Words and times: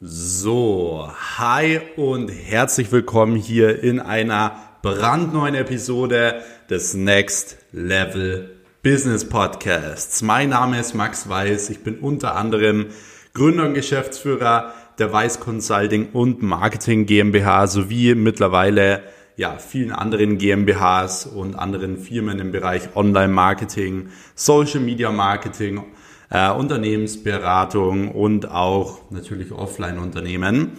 So, 0.00 1.10
hi 1.38 1.80
und 1.96 2.28
herzlich 2.28 2.92
willkommen 2.92 3.34
hier 3.34 3.82
in 3.82 3.98
einer 3.98 4.52
brandneuen 4.80 5.56
Episode 5.56 6.40
des 6.70 6.94
Next 6.94 7.56
Level 7.72 8.60
Business 8.84 9.28
Podcasts. 9.28 10.22
Mein 10.22 10.50
Name 10.50 10.78
ist 10.78 10.94
Max 10.94 11.28
Weiß. 11.28 11.70
Ich 11.70 11.82
bin 11.82 11.98
unter 11.98 12.36
anderem 12.36 12.86
Gründer 13.34 13.64
und 13.64 13.74
Geschäftsführer 13.74 14.72
der 15.00 15.12
Weiß 15.12 15.40
Consulting 15.40 16.10
und 16.12 16.42
Marketing 16.42 17.04
GmbH 17.04 17.66
sowie 17.66 18.14
mittlerweile 18.14 19.02
ja, 19.34 19.58
vielen 19.58 19.90
anderen 19.90 20.38
GmbHs 20.38 21.26
und 21.26 21.56
anderen 21.56 21.98
Firmen 21.98 22.38
im 22.38 22.52
Bereich 22.52 22.94
Online 22.94 23.32
Marketing, 23.32 24.10
Social 24.36 24.78
Media 24.78 25.10
Marketing, 25.10 25.82
äh, 26.30 26.50
Unternehmensberatung 26.50 28.10
und 28.12 28.50
auch 28.50 29.10
natürlich 29.10 29.52
Offline-Unternehmen. 29.52 30.72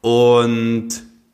Und 0.00 0.88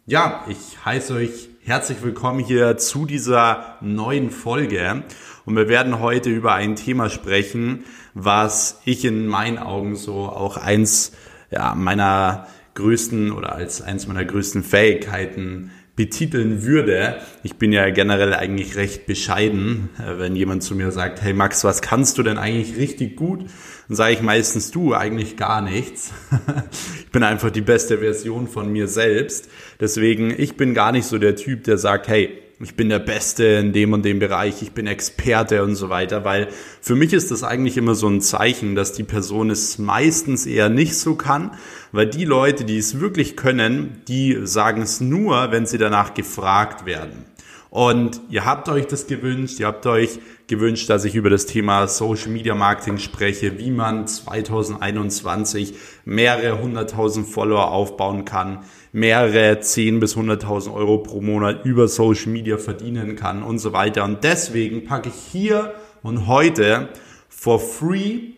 ja, 0.06 0.45
ich 0.48 0.84
heiße 0.84 1.15
euch 1.15 1.48
herzlich 1.62 2.02
willkommen 2.02 2.41
hier 2.41 2.79
zu 2.79 3.06
dieser 3.06 3.77
neuen 3.80 4.30
Folge. 4.30 5.05
Und 5.45 5.56
wir 5.56 5.69
werden 5.69 6.01
heute 6.01 6.30
über 6.30 6.55
ein 6.55 6.74
Thema 6.74 7.10
sprechen, 7.10 7.84
was 8.15 8.80
ich 8.84 9.05
in 9.05 9.27
meinen 9.27 9.59
Augen 9.59 9.96
so 9.96 10.29
auch 10.29 10.57
eins 10.57 11.12
ja, 11.51 11.74
meiner 11.74 12.46
größten 12.74 13.32
oder 13.32 13.55
als 13.55 13.82
eins 13.82 14.07
meiner 14.07 14.24
größten 14.24 14.62
Fähigkeiten 14.62 15.71
betiteln 15.97 16.62
würde. 16.65 17.17
Ich 17.43 17.57
bin 17.57 17.73
ja 17.73 17.91
generell 17.91 18.33
eigentlich 18.35 18.77
recht 18.77 19.07
bescheiden, 19.07 19.91
äh, 19.99 20.19
wenn 20.19 20.37
jemand 20.37 20.63
zu 20.63 20.75
mir 20.75 20.91
sagt, 20.93 21.23
hey 21.23 21.33
Max, 21.33 21.65
was 21.65 21.83
kannst 21.83 22.19
du 22.19 22.23
denn 22.23 22.39
eigentlich 22.39 22.77
richtig 22.77 23.16
gut? 23.16 23.47
Dann 23.89 23.97
sage 23.97 24.15
ich 24.15 24.23
meistens 24.23 24.71
du, 24.71 24.95
eigentlich 24.95 25.37
gar 25.37 25.61
nichts. 25.61 26.13
ich 27.01 27.11
bin 27.11 27.23
einfach 27.23 27.51
die 27.51 27.61
beste 27.61 27.99
Version 27.99 28.49
von 28.49 28.73
mir 28.73 28.89
selbst. 28.89 29.49
Deswegen, 29.80 30.33
ich 30.37 30.57
bin 30.57 30.74
gar 30.74 30.93
nicht 30.93 31.07
so 31.07 31.19
der 31.19 31.37
Typ, 31.37 31.65
der 31.65 31.77
sagt, 31.77 32.09
hey, 32.09 32.41
ich 32.63 32.77
bin 32.77 32.91
der 32.91 32.99
Beste 32.99 33.45
in 33.45 33.73
dem 33.73 33.95
und 33.95 34.05
dem 34.05 34.19
Bereich, 34.19 34.61
ich 34.61 34.73
bin 34.73 34.87
Experte 34.87 35.65
und 35.65 35.77
so 35.77 35.89
weiter, 35.89 36.25
weil 36.25 36.49
für 36.83 36.95
mich 36.95 37.15
ist 37.15 37.30
das 37.30 37.43
eigentlich 37.43 37.79
immer 37.79 37.95
so 37.95 38.07
ein 38.07 38.21
Zeichen, 38.21 38.75
dass 38.75 38.93
die 38.93 39.03
Person 39.03 39.49
es 39.49 39.79
meistens 39.79 40.45
eher 40.45 40.69
nicht 40.69 40.95
so 40.97 41.15
kann, 41.15 41.53
weil 41.91 42.07
die 42.07 42.27
Leute, 42.27 42.65
die 42.65 42.77
es 42.77 43.01
wirklich 43.01 43.35
können, 43.37 44.03
die 44.09 44.41
sagen 44.43 44.83
es 44.83 45.01
nur, 45.01 45.51
wenn 45.53 45.65
sie 45.65 45.79
danach 45.79 46.13
gefragt 46.13 46.85
werden. 46.85 47.25
Und 47.71 48.21
ihr 48.29 48.45
habt 48.45 48.69
euch 48.69 48.87
das 48.88 49.07
gewünscht, 49.07 49.61
ihr 49.61 49.69
habt 49.69 49.87
euch 49.87 50.19
gewünscht, 50.49 50.91
dass 50.91 51.05
ich 51.05 51.15
über 51.15 51.31
das 51.31 51.47
Thema 51.47 51.87
Social 51.87 52.31
Media 52.31 52.57
Marketing 52.57 52.99
spreche, 52.99 53.59
wie 53.59 53.71
man 53.71 54.09
2021 54.09 55.75
mehrere 56.05 56.61
hunderttausend 56.61 57.29
Follower 57.29 57.71
aufbauen 57.71 58.25
kann, 58.25 58.65
mehrere 58.93 59.60
10 59.60 60.01
bis 60.01 60.16
100.000 60.16 60.73
Euro 60.73 60.99
pro 60.99 61.21
Monat 61.21 61.65
über 61.65 61.88
Social 61.88 62.33
Media 62.33 62.59
verdienen 62.59 63.16
kann 63.16 63.43
und 63.43 63.59
so 63.59 63.73
weiter. 63.73 64.05
Und 64.05 64.25
deswegen 64.25 64.84
packe 64.84 65.09
ich 65.10 65.15
hier 65.32 65.75
und 66.03 66.27
heute 66.27 66.88
for 67.28 67.60
free 67.60 68.32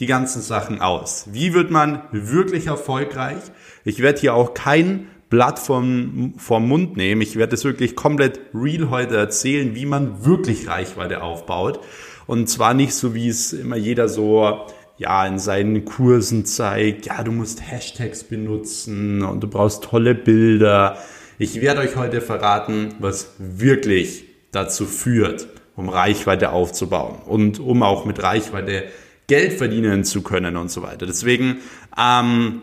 die 0.00 0.06
ganzen 0.06 0.42
Sachen 0.42 0.80
aus. 0.80 1.28
Wie 1.32 1.54
wird 1.54 1.70
man 1.70 2.02
wirklich 2.12 2.66
erfolgreich? 2.66 3.42
Ich 3.84 4.00
werde 4.00 4.20
hier 4.20 4.34
auch 4.34 4.54
kein 4.54 5.08
Blatt 5.30 5.58
vom, 5.58 6.34
vom 6.36 6.68
Mund 6.68 6.96
nehmen. 6.96 7.20
Ich 7.22 7.36
werde 7.36 7.54
es 7.54 7.64
wirklich 7.64 7.96
komplett 7.96 8.40
real 8.54 8.90
heute 8.90 9.16
erzählen, 9.16 9.74
wie 9.74 9.86
man 9.86 10.24
wirklich 10.24 10.68
Reichweite 10.68 11.22
aufbaut. 11.22 11.80
Und 12.26 12.48
zwar 12.48 12.74
nicht 12.74 12.94
so, 12.94 13.14
wie 13.14 13.28
es 13.28 13.52
immer 13.52 13.76
jeder 13.76 14.08
so 14.08 14.66
ja, 14.96 15.26
in 15.26 15.38
seinen 15.38 15.84
Kursen 15.84 16.46
zeigt, 16.46 17.06
ja, 17.06 17.22
du 17.22 17.32
musst 17.32 17.62
Hashtags 17.68 18.24
benutzen 18.24 19.22
und 19.22 19.42
du 19.42 19.48
brauchst 19.48 19.84
tolle 19.84 20.14
Bilder. 20.14 20.98
Ich 21.38 21.60
werde 21.60 21.80
euch 21.80 21.96
heute 21.96 22.20
verraten, 22.20 22.94
was 23.00 23.32
wirklich 23.38 24.24
dazu 24.52 24.86
führt, 24.86 25.48
um 25.74 25.88
Reichweite 25.88 26.50
aufzubauen 26.50 27.18
und 27.26 27.58
um 27.58 27.82
auch 27.82 28.04
mit 28.04 28.22
Reichweite 28.22 28.84
Geld 29.26 29.54
verdienen 29.54 30.04
zu 30.04 30.22
können 30.22 30.56
und 30.56 30.70
so 30.70 30.82
weiter. 30.82 31.06
Deswegen, 31.06 31.58
ähm, 31.98 32.62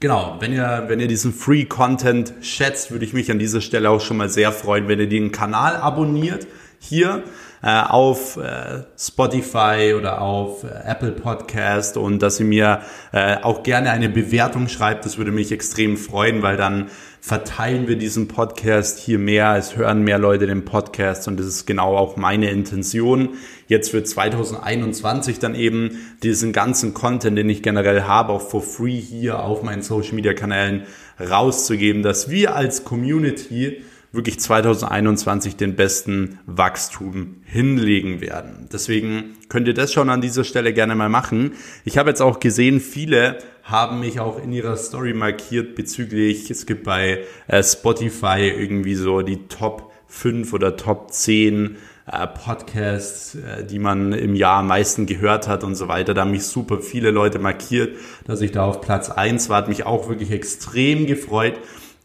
Genau, 0.00 0.36
wenn 0.38 0.52
ihr, 0.52 0.84
wenn 0.88 1.00
ihr 1.00 1.08
diesen 1.08 1.32
Free 1.32 1.64
Content 1.64 2.34
schätzt, 2.42 2.90
würde 2.90 3.06
ich 3.06 3.14
mich 3.14 3.30
an 3.30 3.38
dieser 3.38 3.62
Stelle 3.62 3.88
auch 3.88 4.02
schon 4.02 4.18
mal 4.18 4.28
sehr 4.28 4.52
freuen, 4.52 4.86
wenn 4.86 5.00
ihr 5.00 5.08
den 5.08 5.32
Kanal 5.32 5.76
abonniert 5.76 6.46
hier 6.84 7.24
äh, 7.62 7.80
auf 7.80 8.36
äh, 8.36 8.82
Spotify 8.98 9.94
oder 9.98 10.20
auf 10.20 10.64
äh, 10.64 10.68
Apple 10.84 11.12
Podcast 11.12 11.96
und 11.96 12.20
dass 12.20 12.38
ihr 12.38 12.46
mir 12.46 12.82
äh, 13.12 13.36
auch 13.42 13.62
gerne 13.62 13.90
eine 13.90 14.10
Bewertung 14.10 14.68
schreibt. 14.68 15.06
Das 15.06 15.16
würde 15.16 15.32
mich 15.32 15.50
extrem 15.50 15.96
freuen, 15.96 16.42
weil 16.42 16.58
dann 16.58 16.88
verteilen 17.22 17.88
wir 17.88 17.96
diesen 17.96 18.28
Podcast 18.28 18.98
hier 18.98 19.18
mehr, 19.18 19.56
es 19.56 19.76
hören 19.76 20.02
mehr 20.02 20.18
Leute 20.18 20.46
den 20.46 20.66
Podcast 20.66 21.26
und 21.26 21.40
das 21.40 21.46
ist 21.46 21.66
genau 21.66 21.96
auch 21.96 22.18
meine 22.18 22.50
Intention. 22.50 23.30
Jetzt 23.66 23.92
für 23.92 24.04
2021 24.04 25.38
dann 25.38 25.54
eben 25.54 25.98
diesen 26.22 26.52
ganzen 26.52 26.92
Content, 26.92 27.38
den 27.38 27.48
ich 27.48 27.62
generell 27.62 28.02
habe, 28.02 28.34
auch 28.34 28.42
for 28.42 28.60
free 28.60 29.00
hier 29.00 29.42
auf 29.42 29.62
meinen 29.62 29.80
Social 29.80 30.12
Media 30.12 30.34
Kanälen 30.34 30.82
rauszugeben, 31.18 32.02
dass 32.02 32.28
wir 32.28 32.54
als 32.54 32.84
Community 32.84 33.82
wirklich 34.14 34.40
2021 34.40 35.56
den 35.56 35.76
besten 35.76 36.38
Wachstum 36.46 37.42
hinlegen 37.44 38.20
werden. 38.20 38.68
Deswegen 38.72 39.36
könnt 39.48 39.68
ihr 39.68 39.74
das 39.74 39.92
schon 39.92 40.10
an 40.10 40.20
dieser 40.20 40.44
Stelle 40.44 40.72
gerne 40.72 40.94
mal 40.94 41.08
machen. 41.08 41.52
Ich 41.84 41.98
habe 41.98 42.10
jetzt 42.10 42.22
auch 42.22 42.40
gesehen, 42.40 42.80
viele 42.80 43.38
haben 43.62 44.00
mich 44.00 44.20
auch 44.20 44.42
in 44.42 44.52
ihrer 44.52 44.76
Story 44.76 45.14
markiert 45.14 45.74
bezüglich, 45.74 46.50
es 46.50 46.66
gibt 46.66 46.84
bei 46.84 47.24
äh, 47.46 47.62
Spotify 47.62 48.52
irgendwie 48.56 48.94
so 48.94 49.22
die 49.22 49.48
Top 49.48 49.90
5 50.06 50.52
oder 50.52 50.76
Top 50.76 51.10
10 51.10 51.76
äh, 52.06 52.26
Podcasts, 52.26 53.34
äh, 53.34 53.64
die 53.64 53.78
man 53.78 54.12
im 54.12 54.34
Jahr 54.34 54.58
am 54.58 54.66
meisten 54.66 55.06
gehört 55.06 55.48
hat 55.48 55.64
und 55.64 55.74
so 55.74 55.88
weiter. 55.88 56.12
Da 56.12 56.20
haben 56.20 56.30
mich 56.30 56.44
super 56.44 56.80
viele 56.80 57.10
Leute 57.10 57.38
markiert, 57.38 57.96
dass 58.26 58.42
ich 58.42 58.52
da 58.52 58.64
auf 58.64 58.82
Platz 58.82 59.10
1 59.10 59.48
war. 59.48 59.58
Hat 59.58 59.68
mich 59.68 59.86
auch 59.86 60.08
wirklich 60.08 60.30
extrem 60.30 61.06
gefreut. 61.06 61.54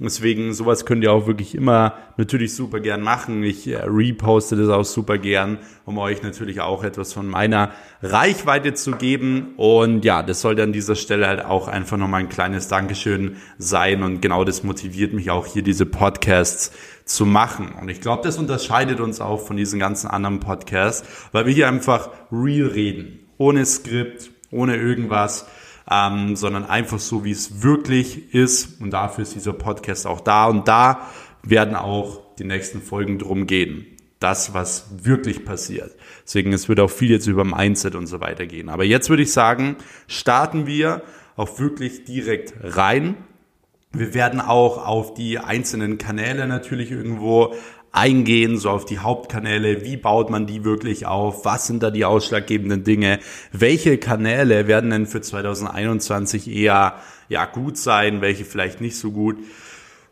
Deswegen, 0.02 0.54
sowas 0.54 0.86
könnt 0.86 1.04
ihr 1.04 1.12
auch 1.12 1.28
wirklich 1.28 1.54
immer 1.54 1.94
natürlich 2.16 2.56
super 2.56 2.80
gern 2.80 3.02
machen. 3.02 3.44
Ich 3.44 3.68
äh, 3.68 3.82
reposte 3.84 4.56
das 4.56 4.70
auch 4.70 4.86
super 4.86 5.18
gern, 5.18 5.58
um 5.84 5.98
euch 5.98 6.24
natürlich 6.24 6.62
auch 6.62 6.86
etwas 6.86 7.12
von 7.12 7.28
meiner 7.28 7.72
Reichweite 8.02 8.74
zu 8.74 8.94
geben. 8.94 9.56
Und 9.58 10.06
ja, 10.06 10.24
das 10.24 10.40
sollte 10.40 10.64
an 10.64 10.72
dieser 10.72 10.96
Stelle 10.96 11.28
halt 11.28 11.44
auch 11.44 11.68
einfach 11.68 11.98
nochmal 11.98 12.22
ein 12.22 12.30
kleines 12.30 12.70
Dankeschön 12.70 13.36
sein. 13.58 14.02
Und 14.02 14.22
genau 14.22 14.46
das 14.46 14.64
motiviert 14.64 15.12
mich 15.12 15.32
auch 15.32 15.46
hier 15.46 15.64
diese 15.64 15.86
Podcasts 15.86 16.72
zu 17.04 17.26
machen. 17.26 17.74
Und 17.82 17.90
ich 17.90 18.00
glaube, 18.00 18.24
das 18.24 18.38
unterscheidet 18.38 19.02
uns 19.02 19.20
auch 19.20 19.46
von 19.46 19.58
diesen 19.58 19.80
ganzen 19.80 20.08
anderen 20.08 20.40
Podcasts, 20.40 21.06
weil 21.34 21.46
wir 21.46 21.54
hier 21.54 21.68
einfach 21.68 22.10
real 22.32 22.70
reden. 22.70 23.28
Ohne 23.38 23.66
Skript, 23.66 24.32
ohne 24.50 24.78
irgendwas 24.78 25.46
ähm, 25.90 26.36
sondern 26.36 26.66
einfach 26.66 27.00
so, 27.00 27.24
wie 27.26 27.32
es 27.32 27.64
wirklich 27.64 28.34
ist. 28.34 28.82
Und 28.82 28.92
dafür 28.92 29.24
ist 29.24 29.36
dieser 29.36 29.54
Podcast 29.54 30.06
auch 30.06 30.22
da. 30.22 30.46
Und 30.46 30.68
da 30.68 31.10
werden 31.44 31.76
auch 31.76 32.22
die 32.38 32.44
nächsten 32.44 32.82
Folgen 32.82 33.18
drum 33.18 33.48
gehen. 33.48 33.86
Das, 34.20 34.54
was 34.54 34.88
wirklich 35.04 35.46
passiert. 35.46 35.96
Deswegen, 36.26 36.52
es 36.52 36.68
wird 36.68 36.82
auch 36.82 36.92
viel 36.92 37.10
jetzt 37.10 37.28
über 37.28 37.46
Mindset 37.46 37.96
und 37.96 38.08
so 38.08 38.20
weiter 38.20 38.46
gehen. 38.46 38.70
Aber 38.70 38.84
jetzt 38.84 39.10
würde 39.10 39.24
ich 39.24 39.32
sagen, 39.32 39.78
starten 40.08 40.68
wir 40.68 41.04
auch 41.38 41.58
wirklich 41.58 42.04
direkt 42.04 42.54
rein. 42.62 43.16
Wir 43.92 44.14
werden 44.14 44.42
auch 44.42 44.86
auf 44.86 45.14
die 45.14 45.40
einzelnen 45.40 45.98
Kanäle 45.98 46.48
natürlich 46.48 46.92
irgendwo 46.92 47.56
eingehen, 47.92 48.58
so 48.58 48.70
auf 48.70 48.86
die 48.86 49.00
Hauptkanäle, 49.00 49.84
wie 49.84 49.98
baut 49.98 50.30
man 50.30 50.46
die 50.46 50.64
wirklich 50.64 51.06
auf, 51.06 51.46
was 51.46 51.68
sind 51.68 51.84
da 51.84 51.92
die 51.92 52.06
ausschlaggebenden 52.06 52.84
Dinge, 52.84 53.20
welche 53.52 53.98
Kanäle 53.98 54.68
werden 54.68 54.90
denn 54.90 55.08
für 55.08 55.22
2021 55.22 56.50
eher 56.50 56.96
ja 57.30 57.46
gut 57.46 57.78
sein, 57.78 58.22
welche 58.22 58.46
vielleicht 58.46 58.82
nicht 58.82 58.98
so 58.98 59.12
gut. 59.12 59.38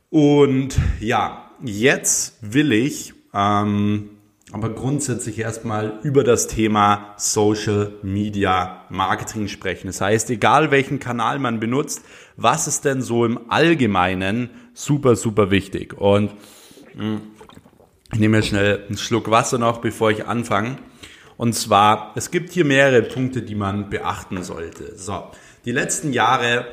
Und 0.09 0.77
ja, 0.99 1.51
jetzt 1.63 2.37
will 2.41 2.71
ich 2.71 3.13
ähm, 3.33 4.17
aber 4.53 4.69
grundsätzlich 4.69 5.39
erstmal 5.39 5.99
über 6.03 6.23
das 6.23 6.47
Thema 6.47 7.13
Social 7.17 7.93
Media 8.01 8.85
Marketing 8.89 9.49
sprechen. 9.49 9.87
Das 9.87 9.99
heißt, 9.99 10.29
egal 10.29 10.71
welchen 10.71 10.99
Kanal 10.99 11.37
man 11.39 11.59
benutzt, 11.59 12.01
was 12.37 12.67
ist 12.67 12.85
denn 12.85 13.01
so 13.01 13.25
im 13.25 13.51
Allgemeinen 13.51 14.49
super, 14.73 15.15
super 15.17 15.51
wichtig? 15.51 15.93
Und 15.97 16.31
hm, 16.95 17.21
ich 18.13 18.19
nehme 18.19 18.41
schnell 18.43 18.85
einen 18.87 18.97
Schluck 18.97 19.29
Wasser 19.29 19.57
noch, 19.57 19.79
bevor 19.79 20.11
ich 20.11 20.25
anfange. 20.25 20.77
Und 21.35 21.53
zwar, 21.53 22.13
es 22.15 22.31
gibt 22.31 22.51
hier 22.51 22.65
mehrere 22.65 23.03
Punkte, 23.03 23.41
die 23.41 23.55
man 23.55 23.89
beachten 23.89 24.43
sollte. 24.43 24.97
So, 24.97 25.23
die 25.65 25.71
letzten 25.71 26.13
Jahre 26.13 26.65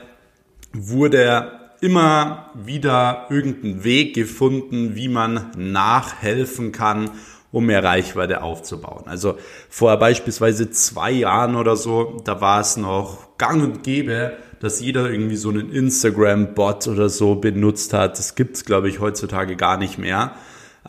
wurde 0.72 1.60
immer 1.81 2.50
wieder 2.54 3.26
irgendein 3.28 3.84
Weg 3.84 4.14
gefunden, 4.14 4.94
wie 4.94 5.08
man 5.08 5.50
nachhelfen 5.56 6.72
kann 6.72 7.10
um 7.54 7.66
mehr 7.66 7.84
Reichweite 7.84 8.42
aufzubauen. 8.42 9.04
Also 9.06 9.38
vor 9.69 9.96
beispielsweise 9.98 10.72
zwei 10.72 11.12
Jahren 11.12 11.54
oder 11.54 11.76
so, 11.76 12.20
da 12.25 12.40
war 12.40 12.60
es 12.60 12.76
noch 12.76 13.38
gang 13.38 13.62
und 13.62 13.84
gäbe, 13.84 14.37
dass 14.58 14.80
jeder 14.80 15.08
irgendwie 15.08 15.37
so 15.37 15.50
einen 15.50 15.70
Instagram-Bot 15.70 16.88
oder 16.88 17.08
so 17.08 17.37
benutzt 17.37 17.92
hat. 17.92 18.19
Das 18.19 18.34
gibt's 18.34 18.64
glaube 18.64 18.88
ich, 18.88 18.98
heutzutage 18.98 19.54
gar 19.54 19.76
nicht 19.76 19.98
mehr. 19.98 20.34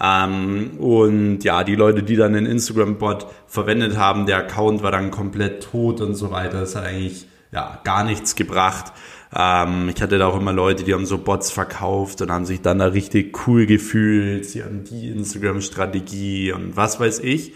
Ähm, 0.02 0.72
und 0.78 1.44
ja, 1.44 1.64
die 1.64 1.76
Leute, 1.76 2.04
die 2.04 2.16
dann 2.16 2.34
den 2.34 2.46
Instagram-Bot 2.46 3.28
verwendet 3.48 3.98
haben, 3.98 4.26
der 4.26 4.38
Account 4.38 4.84
war 4.84 4.92
dann 4.92 5.12
komplett 5.12 5.64
tot 5.64 6.02
und 6.02 6.16
so 6.16 6.32
weiter. 6.32 6.62
Das 6.62 6.76
hat 6.76 6.86
eigentlich 6.86 7.28
ja 7.52 7.80
gar 7.84 8.04
nichts 8.04 8.36
gebracht. 8.36 8.92
Ähm, 9.34 9.90
ich 9.94 10.02
hatte 10.02 10.18
da 10.18 10.28
auch 10.28 10.38
immer 10.38 10.54
Leute, 10.54 10.84
die 10.84 10.94
haben 10.94 11.06
so 11.06 11.18
Bots 11.18 11.52
verkauft 11.52 12.22
und 12.22 12.32
haben 12.32 12.46
sich 12.46 12.62
dann 12.62 12.80
da 12.80 12.88
richtig 12.88 13.48
cool 13.48 13.66
gefühlt. 13.66 14.46
Sie 14.46 14.64
haben 14.64 14.84
die 14.84 15.10
Instagram-Strategie 15.10 16.52
und 16.52 16.76
was 16.76 17.00
weiß 17.00 17.20
ich. 17.20 17.54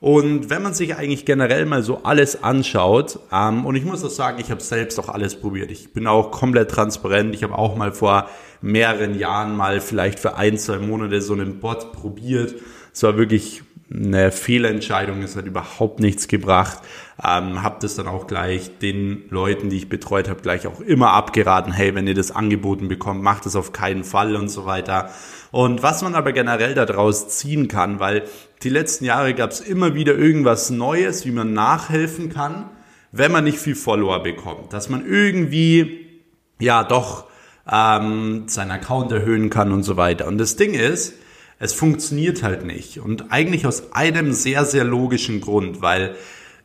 Und 0.00 0.48
wenn 0.48 0.62
man 0.62 0.74
sich 0.74 0.94
eigentlich 0.94 1.24
generell 1.24 1.66
mal 1.66 1.82
so 1.82 2.04
alles 2.04 2.44
anschaut, 2.44 3.18
ähm, 3.32 3.66
und 3.66 3.74
ich 3.74 3.84
muss 3.84 4.04
auch 4.04 4.10
sagen, 4.10 4.38
ich 4.40 4.50
habe 4.50 4.62
selbst 4.62 4.98
auch 5.00 5.08
alles 5.08 5.34
probiert. 5.34 5.72
Ich 5.72 5.92
bin 5.92 6.06
auch 6.06 6.30
komplett 6.30 6.70
transparent. 6.70 7.34
Ich 7.34 7.42
habe 7.42 7.58
auch 7.58 7.76
mal 7.76 7.92
vor 7.92 8.28
mehreren 8.60 9.18
Jahren 9.18 9.56
mal 9.56 9.80
vielleicht 9.80 10.20
für 10.20 10.36
ein, 10.36 10.56
zwei 10.56 10.78
Monate 10.78 11.20
so 11.20 11.32
einen 11.32 11.58
Bot 11.58 11.92
probiert. 11.92 12.54
Es 12.92 13.02
war 13.02 13.16
wirklich 13.16 13.62
eine 13.90 14.30
Fehlentscheidung, 14.32 15.22
es 15.22 15.34
hat 15.34 15.46
überhaupt 15.46 16.00
nichts 16.00 16.28
gebracht. 16.28 16.80
Ähm, 17.22 17.62
habe 17.62 17.78
das 17.80 17.94
dann 17.96 18.06
auch 18.06 18.26
gleich 18.26 18.78
den 18.78 19.24
Leuten, 19.30 19.70
die 19.70 19.78
ich 19.78 19.88
betreut 19.88 20.28
habe, 20.28 20.42
gleich 20.42 20.66
auch 20.66 20.80
immer 20.80 21.12
abgeraten, 21.12 21.72
hey, 21.72 21.94
wenn 21.94 22.06
ihr 22.06 22.14
das 22.14 22.30
angeboten 22.30 22.88
bekommt, 22.88 23.22
macht 23.22 23.46
es 23.46 23.56
auf 23.56 23.72
keinen 23.72 24.04
Fall 24.04 24.36
und 24.36 24.50
so 24.50 24.66
weiter. 24.66 25.10
Und 25.50 25.82
was 25.82 26.02
man 26.02 26.14
aber 26.14 26.32
generell 26.32 26.74
daraus 26.74 27.28
ziehen 27.28 27.66
kann, 27.66 27.98
weil 27.98 28.24
die 28.62 28.68
letzten 28.68 29.06
Jahre 29.06 29.34
gab 29.34 29.50
es 29.50 29.60
immer 29.60 29.94
wieder 29.94 30.14
irgendwas 30.14 30.68
Neues, 30.68 31.24
wie 31.24 31.30
man 31.30 31.54
nachhelfen 31.54 32.28
kann, 32.28 32.70
wenn 33.10 33.32
man 33.32 33.44
nicht 33.44 33.58
viel 33.58 33.74
Follower 33.74 34.22
bekommt. 34.22 34.74
Dass 34.74 34.90
man 34.90 35.06
irgendwie, 35.06 36.20
ja, 36.60 36.84
doch 36.84 37.28
ähm, 37.70 38.44
seinen 38.48 38.70
Account 38.72 39.12
erhöhen 39.12 39.48
kann 39.48 39.72
und 39.72 39.82
so 39.82 39.96
weiter. 39.96 40.26
Und 40.26 40.36
das 40.36 40.56
Ding 40.56 40.74
ist, 40.74 41.14
es 41.58 41.72
funktioniert 41.72 42.42
halt 42.42 42.64
nicht. 42.64 43.00
Und 43.00 43.32
eigentlich 43.32 43.66
aus 43.66 43.92
einem 43.92 44.32
sehr, 44.32 44.64
sehr 44.64 44.84
logischen 44.84 45.40
Grund, 45.40 45.82
weil 45.82 46.14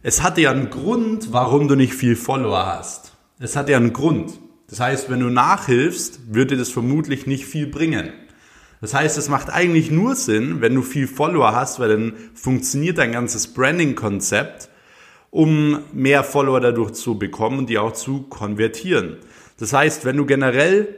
es 0.01 0.21
hatte 0.21 0.41
ja 0.41 0.51
einen 0.51 0.69
Grund, 0.69 1.31
warum 1.31 1.67
du 1.67 1.75
nicht 1.75 1.93
viel 1.93 2.15
Follower 2.15 2.65
hast. 2.65 3.13
Es 3.39 3.55
hat 3.55 3.69
ja 3.69 3.77
einen 3.77 3.93
Grund. 3.93 4.39
Das 4.69 4.79
heißt, 4.79 5.09
wenn 5.09 5.19
du 5.19 5.29
nachhilfst, 5.29 6.33
würde 6.33 6.57
das 6.57 6.69
vermutlich 6.69 7.27
nicht 7.27 7.45
viel 7.45 7.67
bringen. 7.67 8.11
Das 8.81 8.93
heißt, 8.93 9.17
es 9.17 9.29
macht 9.29 9.49
eigentlich 9.49 9.91
nur 9.91 10.15
Sinn, 10.15 10.59
wenn 10.59 10.75
du 10.75 10.81
viel 10.81 11.07
Follower 11.07 11.55
hast, 11.55 11.79
weil 11.79 11.89
dann 11.89 12.13
funktioniert 12.33 12.97
dein 12.97 13.13
ganzes 13.13 13.53
Branding-Konzept, 13.53 14.69
um 15.29 15.79
mehr 15.93 16.23
Follower 16.23 16.59
dadurch 16.59 16.91
zu 16.91 17.17
bekommen 17.17 17.59
und 17.59 17.69
die 17.69 17.77
auch 17.77 17.93
zu 17.93 18.23
konvertieren. 18.23 19.17
Das 19.57 19.71
heißt, 19.71 20.03
wenn 20.03 20.17
du 20.17 20.25
generell 20.25 20.97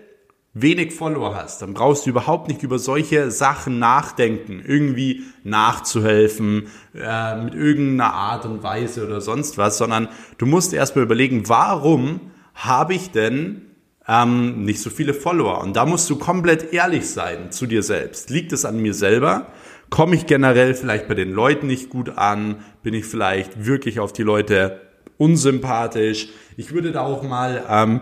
wenig 0.55 0.93
Follower 0.93 1.35
hast, 1.35 1.61
dann 1.61 1.73
brauchst 1.73 2.05
du 2.05 2.09
überhaupt 2.09 2.47
nicht 2.47 2.63
über 2.63 2.79
solche 2.79 3.29
Sachen 3.29 3.77
nachdenken, 3.77 4.63
irgendwie 4.65 5.23
nachzuhelfen, 5.43 6.67
äh, 6.95 7.35
mit 7.43 7.53
irgendeiner 7.53 8.13
Art 8.13 8.45
und 8.45 8.63
Weise 8.63 9.05
oder 9.05 9.19
sonst 9.19 9.57
was, 9.57 9.77
sondern 9.77 10.07
du 10.37 10.45
musst 10.45 10.73
erstmal 10.73 11.03
überlegen, 11.03 11.49
warum 11.49 12.21
habe 12.53 12.93
ich 12.93 13.11
denn 13.11 13.63
ähm, 14.07 14.63
nicht 14.63 14.81
so 14.81 14.89
viele 14.89 15.13
Follower? 15.13 15.61
Und 15.61 15.75
da 15.75 15.85
musst 15.85 16.09
du 16.09 16.17
komplett 16.17 16.71
ehrlich 16.71 17.09
sein 17.09 17.51
zu 17.51 17.65
dir 17.65 17.83
selbst. 17.83 18.29
Liegt 18.29 18.53
es 18.53 18.63
an 18.63 18.81
mir 18.81 18.93
selber? 18.93 19.47
Komme 19.89 20.15
ich 20.15 20.25
generell 20.25 20.73
vielleicht 20.73 21.09
bei 21.09 21.15
den 21.15 21.33
Leuten 21.33 21.67
nicht 21.67 21.89
gut 21.89 22.17
an? 22.17 22.63
Bin 22.81 22.93
ich 22.93 23.05
vielleicht 23.05 23.65
wirklich 23.65 23.99
auf 23.99 24.13
die 24.13 24.23
Leute 24.23 24.79
unsympathisch? 25.17 26.29
Ich 26.55 26.73
würde 26.73 26.93
da 26.93 27.01
auch 27.01 27.23
mal 27.23 27.61
ähm, 27.69 28.01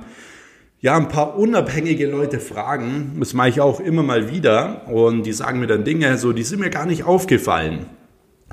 ja, 0.83 0.97
ein 0.97 1.07
paar 1.07 1.37
unabhängige 1.37 2.07
Leute 2.07 2.41
fragen. 2.41 3.15
Das 3.17 3.33
mache 3.33 3.47
ich 3.47 3.61
auch 3.61 3.79
immer 3.79 4.03
mal 4.03 4.29
wieder. 4.29 4.85
Und 4.89 5.23
die 5.23 5.31
sagen 5.31 5.61
mir 5.61 5.67
dann 5.67 5.85
Dinge, 5.85 6.17
so, 6.17 6.33
die 6.33 6.43
sind 6.43 6.59
mir 6.59 6.69
gar 6.69 6.85
nicht 6.85 7.05
aufgefallen. 7.05 7.85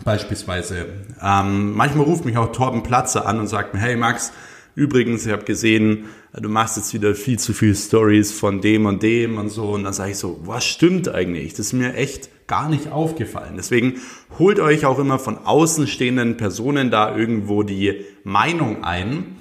Beispielsweise. 0.04 0.86
Ähm, 1.20 1.74
manchmal 1.74 2.04
ruft 2.06 2.24
mich 2.24 2.36
auch 2.36 2.52
Torben 2.52 2.84
Platzer 2.84 3.26
an 3.26 3.40
und 3.40 3.48
sagt 3.48 3.74
mir, 3.74 3.80
hey 3.80 3.96
Max, 3.96 4.32
übrigens, 4.76 5.26
ich 5.26 5.32
habe 5.32 5.42
gesehen, 5.42 6.04
du 6.32 6.48
machst 6.48 6.76
jetzt 6.76 6.94
wieder 6.94 7.16
viel 7.16 7.40
zu 7.40 7.52
viel 7.52 7.74
Stories 7.74 8.30
von 8.30 8.60
dem 8.60 8.86
und 8.86 9.02
dem 9.02 9.36
und 9.36 9.48
so. 9.48 9.70
Und 9.70 9.82
dann 9.82 9.92
sage 9.92 10.12
ich 10.12 10.18
so, 10.18 10.38
was 10.44 10.64
stimmt 10.64 11.12
eigentlich? 11.12 11.54
Das 11.54 11.66
ist 11.66 11.72
mir 11.72 11.94
echt 11.94 12.46
gar 12.46 12.68
nicht 12.68 12.92
aufgefallen. 12.92 13.54
Deswegen 13.56 13.94
holt 14.38 14.60
euch 14.60 14.86
auch 14.86 15.00
immer 15.00 15.18
von 15.18 15.36
außenstehenden 15.36 16.36
Personen 16.36 16.92
da 16.92 17.16
irgendwo 17.16 17.64
die 17.64 18.04
Meinung 18.22 18.84
ein, 18.84 19.36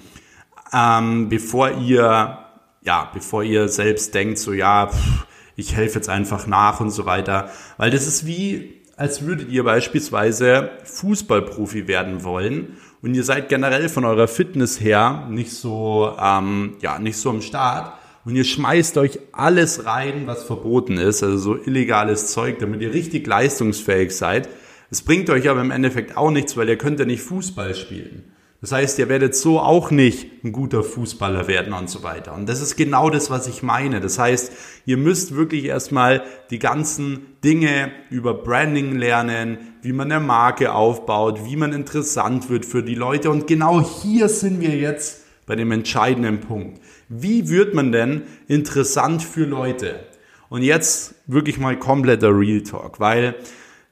ähm, 0.74 1.30
bevor 1.30 1.78
ihr 1.78 2.39
ja, 2.82 3.10
bevor 3.14 3.44
ihr 3.44 3.68
selbst 3.68 4.14
denkt, 4.14 4.38
so 4.38 4.54
ja, 4.54 4.88
pff, 4.88 5.26
ich 5.56 5.76
helfe 5.76 5.96
jetzt 5.96 6.10
einfach 6.10 6.48
nach 6.48 6.80
und 6.80 6.92
so 6.92 7.06
weiter. 7.06 7.52
Weil 7.78 7.92
das 7.92 8.08
ist 8.08 8.26
wie, 8.26 8.82
als 8.96 9.26
würdet 9.26 9.50
ihr 9.50 9.64
beispielsweise 9.64 10.72
Fußballprofi 10.86 11.88
werden 11.88 12.24
wollen 12.24 12.78
und 13.02 13.14
ihr 13.16 13.24
seid 13.24 13.50
generell 13.50 13.90
von 13.90 14.06
eurer 14.06 14.28
Fitness 14.28 14.82
her 14.82 15.28
nicht 15.30 15.52
so, 15.52 16.16
ähm, 16.22 16.78
ja, 16.82 17.00
nicht 17.00 17.18
so 17.18 17.30
am 17.30 17.42
Start 17.42 17.94
und 18.26 18.36
ihr 18.36 18.44
schmeißt 18.44 18.98
euch 18.98 19.20
alles 19.32 19.86
rein, 19.86 20.28
was 20.28 20.44
verboten 20.44 20.98
ist, 20.98 21.24
also 21.24 21.38
so 21.38 21.56
illegales 21.56 22.28
Zeug, 22.28 22.60
damit 22.60 22.82
ihr 22.82 22.94
richtig 22.94 23.26
leistungsfähig 23.26 24.16
seid. 24.16 24.50
Es 24.92 25.02
bringt 25.02 25.30
euch 25.30 25.50
aber 25.50 25.62
im 25.62 25.72
Endeffekt 25.72 26.18
auch 26.18 26.32
nichts, 26.32 26.58
weil 26.58 26.68
ihr 26.68 26.78
könnt 26.78 27.00
ja 27.00 27.06
nicht 27.06 27.22
Fußball 27.22 27.76
spielen. 27.76 28.34
Das 28.62 28.74
heißt, 28.74 29.00
ihr 29.00 29.08
werdet 29.08 29.36
so 29.36 29.60
auch 29.60 29.90
nicht 29.90 30.44
ein 30.44 30.52
guter 30.52 30.84
Fußballer 30.84 31.48
werden 31.48 31.72
und 31.72 31.90
so 31.90 32.04
weiter. 32.04 32.36
Und 32.36 32.50
das 32.50 32.60
ist 32.62 32.76
genau 32.76 33.10
das, 33.10 33.30
was 33.30 33.48
ich 33.48 33.64
meine. 33.64 34.02
Das 34.02 34.20
heißt, 34.20 34.52
ihr 34.86 34.98
müsst 34.98 35.34
wirklich 35.34 35.64
erstmal 35.64 36.24
die 36.50 36.60
ganzen 36.60 37.38
Dinge 37.42 37.92
über 38.10 38.34
Branding 38.34 38.98
lernen, 38.98 39.60
wie 39.82 39.94
man 39.94 40.12
eine 40.12 40.24
Marke 40.24 40.74
aufbaut, 40.74 41.46
wie 41.46 41.56
man 41.56 41.72
interessant 41.72 42.50
wird 42.50 42.66
für 42.66 42.84
die 42.84 42.96
Leute. 42.96 43.30
Und 43.30 43.48
genau 43.48 43.82
hier 43.82 44.28
sind 44.28 44.60
wir 44.60 44.76
jetzt 44.76 45.24
bei 45.46 45.56
dem 45.56 45.72
entscheidenden 45.72 46.42
Punkt. 46.42 46.82
Wie 47.08 47.48
wird 47.48 47.74
man 47.74 47.94
denn 47.94 48.24
interessant 48.50 49.24
für 49.24 49.46
Leute? 49.46 50.02
Und 50.50 50.64
jetzt 50.64 51.16
wirklich 51.28 51.60
mal 51.60 51.80
kompletter 51.80 52.38
Real 52.38 52.62
Talk, 52.62 53.00
weil 53.00 53.36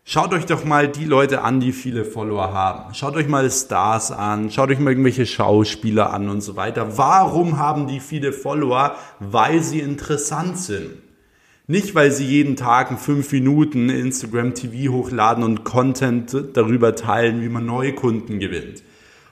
Schaut 0.10 0.34
euch 0.34 0.46
doch 0.46 0.64
mal 0.64 0.88
die 0.88 1.04
Leute 1.04 1.42
an, 1.42 1.60
die 1.60 1.74
viele 1.74 2.06
Follower 2.06 2.54
haben. 2.54 2.94
Schaut 2.94 3.18
euch 3.18 3.28
mal 3.28 3.52
Stars 3.52 4.10
an, 4.10 4.50
schaut 4.50 4.70
euch 4.70 4.80
mal 4.80 4.92
irgendwelche 4.92 5.26
Schauspieler 5.26 6.14
an 6.14 6.30
und 6.30 6.40
so 6.40 6.56
weiter. 6.56 6.98
Warum 6.98 7.58
haben 7.58 7.88
die 7.88 8.00
viele 8.00 8.32
Follower? 8.32 8.96
Weil 9.20 9.62
sie 9.62 9.82
interessant 9.82 10.60
sind. 10.60 10.92
Nicht, 11.68 11.94
weil 11.94 12.14
sie 12.14 12.24
jeden 12.24 12.56
Tag 12.56 12.90
in 12.90 12.96
fünf 12.98 13.34
Minuten 13.34 13.90
Instagram 13.90 14.54
TV 14.54 14.94
hochladen 14.94 15.44
und 15.44 15.66
Content 15.66 16.34
darüber 16.54 16.96
teilen, 16.96 17.42
wie 17.42 17.50
man 17.50 17.66
neue 17.66 17.92
Kunden 17.92 18.40
gewinnt. 18.40 18.84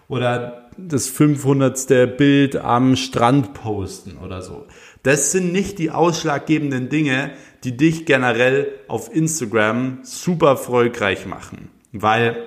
Oder 0.10 0.70
das 0.78 1.08
500. 1.08 2.18
Bild 2.18 2.58
am 2.58 2.98
Strand 2.98 3.54
posten 3.54 4.18
oder 4.18 4.42
so. 4.42 4.66
Das 5.04 5.32
sind 5.32 5.54
nicht 5.54 5.80
die 5.80 5.92
ausschlaggebenden 5.92 6.90
Dinge, 6.90 7.32
die 7.66 7.76
dich 7.76 8.06
generell 8.06 8.68
auf 8.88 9.14
Instagram 9.14 10.00
super 10.04 10.50
erfolgreich 10.50 11.26
machen. 11.26 11.70
Weil, 11.92 12.38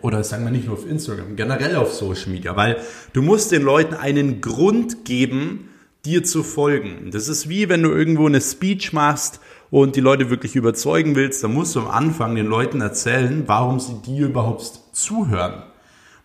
oder 0.00 0.22
sagen 0.22 0.44
wir 0.44 0.52
nicht 0.52 0.66
nur 0.66 0.74
auf 0.74 0.88
Instagram, 0.88 1.34
generell 1.34 1.76
auf 1.76 1.92
Social 1.92 2.30
Media, 2.30 2.56
weil 2.56 2.76
du 3.12 3.22
musst 3.22 3.50
den 3.50 3.62
Leuten 3.62 3.94
einen 3.94 4.40
Grund 4.40 5.04
geben, 5.04 5.70
dir 6.04 6.22
zu 6.22 6.44
folgen. 6.44 7.10
Das 7.10 7.28
ist 7.28 7.48
wie 7.48 7.68
wenn 7.68 7.82
du 7.82 7.90
irgendwo 7.90 8.26
eine 8.26 8.40
Speech 8.40 8.92
machst 8.92 9.40
und 9.70 9.96
die 9.96 10.00
Leute 10.00 10.30
wirklich 10.30 10.54
überzeugen 10.54 11.16
willst, 11.16 11.42
dann 11.42 11.52
musst 11.52 11.74
du 11.74 11.80
am 11.80 11.88
Anfang 11.88 12.36
den 12.36 12.46
Leuten 12.46 12.80
erzählen, 12.80 13.42
warum 13.46 13.80
sie 13.80 14.00
dir 14.06 14.26
überhaupt 14.26 14.80
zuhören. 14.92 15.64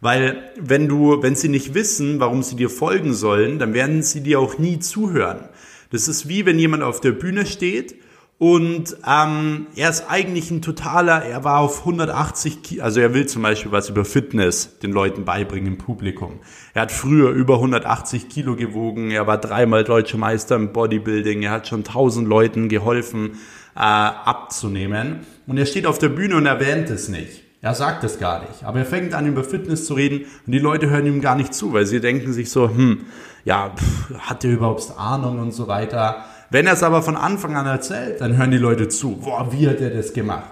Weil 0.02 0.52
wenn 0.60 0.88
du, 0.88 1.24
wenn 1.24 1.34
sie 1.34 1.50
nicht 1.50 1.74
wissen, 1.74 2.20
warum 2.20 2.44
sie 2.44 2.56
dir 2.56 2.70
folgen 2.70 3.14
sollen, 3.14 3.58
dann 3.58 3.74
werden 3.74 4.04
sie 4.04 4.22
dir 4.22 4.40
auch 4.40 4.58
nie 4.60 4.80
zuhören. 4.80 5.50
Das 5.94 6.08
ist 6.08 6.28
wie 6.28 6.48
wenn 6.48 6.58
jemand 6.58 6.82
auf 6.82 7.02
der 7.02 7.12
Bühne 7.12 7.46
steht 7.46 7.94
und 8.40 8.98
ähm, 9.08 9.68
er 9.76 9.92
ist 9.92 10.06
eigentlich 10.10 10.50
ein 10.50 10.64
totaler, 10.64 11.24
er 11.24 11.44
war 11.44 11.60
auf 11.60 11.82
180 11.82 12.64
Kilo, 12.64 12.84
also 12.84 13.00
er 13.00 13.14
will 13.14 13.28
zum 13.28 13.44
Beispiel 13.44 13.72
was 13.72 13.90
über 13.90 14.04
Fitness 14.04 14.80
den 14.80 14.92
Leuten 14.92 15.24
beibringen 15.24 15.74
im 15.74 15.78
Publikum. 15.78 16.40
Er 16.74 16.82
hat 16.82 16.92
früher 16.92 17.30
über 17.30 17.58
180 17.58 18.28
Kilo 18.28 18.56
gewogen, 18.56 19.12
er 19.12 19.28
war 19.28 19.38
dreimal 19.38 19.84
deutscher 19.84 20.18
Meister 20.18 20.56
im 20.56 20.74
Bodybuilding, 20.74 21.44
er 21.44 21.52
hat 21.52 21.68
schon 21.68 21.84
tausend 21.84 22.28
Leuten 22.28 22.70
geholfen 22.70 23.34
äh, 23.76 23.80
abzunehmen. 23.82 25.20
Und 25.46 25.60
er 25.60 25.68
steht 25.68 25.86
auf 25.86 26.00
der 26.00 26.10
Bühne 26.10 26.38
und 26.38 26.48
erwähnt 26.48 26.90
es 26.90 27.08
nicht. 27.08 27.43
Er 27.64 27.74
sagt 27.74 28.04
es 28.04 28.20
gar 28.20 28.42
nicht. 28.42 28.66
Aber 28.66 28.80
er 28.80 28.86
fängt 28.86 29.14
an, 29.14 29.26
über 29.26 29.42
Fitness 29.42 29.86
zu 29.86 29.94
reden 29.94 30.26
und 30.46 30.52
die 30.52 30.60
Leute 30.60 30.90
hören 30.90 31.06
ihm 31.06 31.22
gar 31.22 31.36
nicht 31.36 31.54
zu, 31.54 31.72
weil 31.72 31.86
sie 31.86 32.02
denken 32.02 32.34
sich 32.34 32.52
so, 32.52 32.68
hm, 32.68 33.06
ja, 33.46 33.72
pff, 33.74 34.20
hat 34.20 34.44
der 34.44 34.52
überhaupt 34.52 34.92
Ahnung 34.98 35.40
und 35.40 35.54
so 35.54 35.70
weiter. 35.70 36.26
Wenn 36.50 36.68
er 36.68 36.74
es 36.74 36.84
aber 36.84 37.02
von 37.02 37.16
Anfang 37.16 37.56
an 37.56 37.66
erzählt, 37.66 38.20
dann 38.20 38.36
hören 38.36 38.52
die 38.52 38.58
Leute 38.58 38.90
zu. 38.90 39.16
Boah, 39.16 39.48
wie 39.54 39.70
hat 39.70 39.80
er 39.80 39.92
das 39.92 40.12
gemacht? 40.12 40.50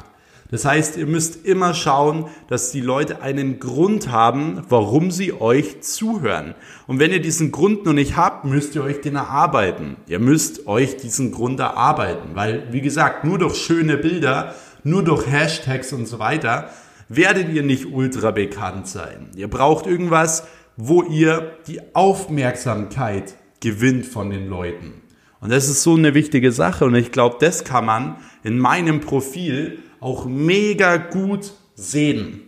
Das 0.52 0.64
heißt, 0.64 0.96
ihr 0.96 1.06
müsst 1.06 1.46
immer 1.46 1.74
schauen, 1.74 2.28
dass 2.48 2.72
die 2.72 2.80
Leute 2.80 3.22
einen 3.22 3.60
Grund 3.60 4.10
haben, 4.10 4.64
warum 4.70 5.12
sie 5.12 5.34
euch 5.34 5.82
zuhören. 5.82 6.56
Und 6.88 7.00
wenn 7.00 7.12
ihr 7.12 7.22
diesen 7.22 7.52
Grund 7.52 7.86
noch 7.86 7.94
nicht 7.94 8.16
habt, 8.16 8.46
müsst 8.46 8.74
ihr 8.74 8.84
euch 8.84 9.02
den 9.02 9.18
erarbeiten. 9.18 9.98
Ihr 10.08 10.20
müsst 10.20 10.66
euch 10.66 10.96
diesen 10.96 11.34
Grund 11.34 11.60
erarbeiten, 11.60 12.36
weil, 12.36 12.72
wie 12.72 12.82
gesagt, 12.82 13.26
nur 13.26 13.38
durch 13.38 13.58
schöne 13.58 13.98
Bilder, 13.98 14.56
nur 14.86 15.04
durch 15.04 15.28
Hashtags 15.30 15.92
und 15.92 16.06
so 16.06 16.18
weiter, 16.18 16.70
werdet 17.16 17.50
ihr 17.50 17.64
nicht 17.64 17.88
ultra 17.88 18.32
bekannt 18.32 18.88
sein. 18.88 19.30
Ihr 19.36 19.50
braucht 19.50 19.86
irgendwas, 19.86 20.48
wo 20.78 21.04
ihr 21.04 21.58
die 21.68 21.82
Aufmerksamkeit 21.94 23.36
gewinnt 23.60 24.06
von 24.06 24.30
den 24.30 24.48
Leuten. 24.48 25.02
Und 25.42 25.52
das 25.52 25.68
ist 25.68 25.84
so 25.84 25.96
eine 25.96 26.14
wichtige 26.14 26.52
Sache 26.52 26.86
und 26.86 26.96
ich 26.96 27.12
glaube, 27.12 27.38
das 27.40 27.64
kann 27.64 27.86
man 27.86 28.18
in 28.44 28.58
meinem 28.58 29.00
Profil 29.02 29.80
auch 30.00 30.26
mega 30.26 30.98
gut 30.98 31.54
sehen. 31.76 32.42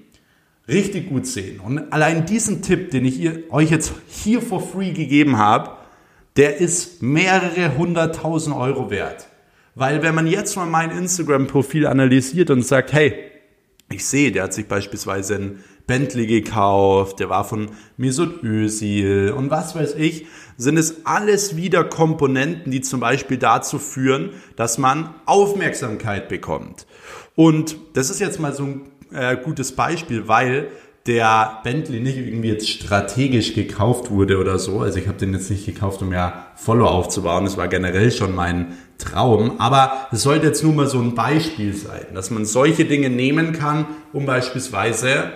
Richtig 0.67 1.09
gut 1.09 1.27
sehen. 1.27 1.59
Und 1.59 1.91
allein 1.91 2.25
diesen 2.25 2.61
Tipp, 2.61 2.91
den 2.91 3.05
ich 3.05 3.51
euch 3.51 3.69
jetzt 3.69 3.93
hier 4.07 4.41
for 4.41 4.61
free 4.61 4.91
gegeben 4.91 5.37
habe, 5.37 5.71
der 6.37 6.57
ist 6.57 7.01
mehrere 7.03 7.77
hunderttausend 7.77 8.55
Euro 8.55 8.89
wert. 8.89 9.27
Weil 9.75 10.01
wenn 10.03 10.15
man 10.15 10.27
jetzt 10.27 10.55
mal 10.55 10.65
mein 10.65 10.91
Instagram-Profil 10.91 11.85
analysiert 11.85 12.49
und 12.49 12.65
sagt, 12.65 12.93
hey, 12.93 13.32
ich 13.89 14.05
sehe, 14.05 14.31
der 14.31 14.43
hat 14.43 14.53
sich 14.53 14.67
beispielsweise 14.67 15.35
ein 15.35 15.63
Bentley 15.85 16.25
gekauft, 16.27 17.19
der 17.19 17.29
war 17.29 17.43
von 17.43 17.71
Mesut 17.97 18.41
Özil 18.43 19.33
und 19.35 19.49
was 19.51 19.75
weiß 19.75 19.95
ich, 19.95 20.27
sind 20.57 20.77
es 20.77 21.05
alles 21.05 21.57
wieder 21.57 21.83
Komponenten, 21.83 22.71
die 22.71 22.81
zum 22.81 22.99
Beispiel 22.99 23.37
dazu 23.37 23.79
führen, 23.79 24.31
dass 24.55 24.77
man 24.77 25.13
Aufmerksamkeit 25.25 26.29
bekommt. 26.29 26.87
Und 27.35 27.75
das 27.93 28.09
ist 28.09 28.19
jetzt 28.19 28.39
mal 28.39 28.53
so 28.53 28.63
ein 28.63 28.81
äh, 29.13 29.37
gutes 29.37 29.73
Beispiel, 29.73 30.27
weil 30.27 30.69
der 31.05 31.59
Bentley 31.63 31.99
nicht 31.99 32.17
irgendwie 32.17 32.49
jetzt 32.49 32.69
strategisch 32.69 33.53
gekauft 33.53 34.09
wurde 34.09 34.37
oder 34.37 34.57
so. 34.57 34.79
Also 34.79 34.99
ich 34.99 35.07
habe 35.07 35.17
den 35.17 35.33
jetzt 35.33 35.49
nicht 35.49 35.65
gekauft, 35.65 36.01
um 36.01 36.13
ja 36.13 36.47
Follow 36.55 36.87
aufzubauen. 36.87 37.43
Das 37.43 37.57
war 37.57 37.67
generell 37.67 38.09
schon 38.11 38.33
mein 38.33 38.77
Traum. 38.97 39.59
Aber 39.59 40.07
es 40.11 40.21
sollte 40.21 40.47
jetzt 40.47 40.63
nur 40.63 40.71
mal 40.71 40.87
so 40.87 40.99
ein 40.99 41.13
Beispiel 41.13 41.73
sein, 41.73 42.05
dass 42.13 42.31
man 42.31 42.45
solche 42.45 42.85
Dinge 42.85 43.09
nehmen 43.09 43.51
kann, 43.51 43.85
um 44.13 44.25
beispielsweise 44.25 45.31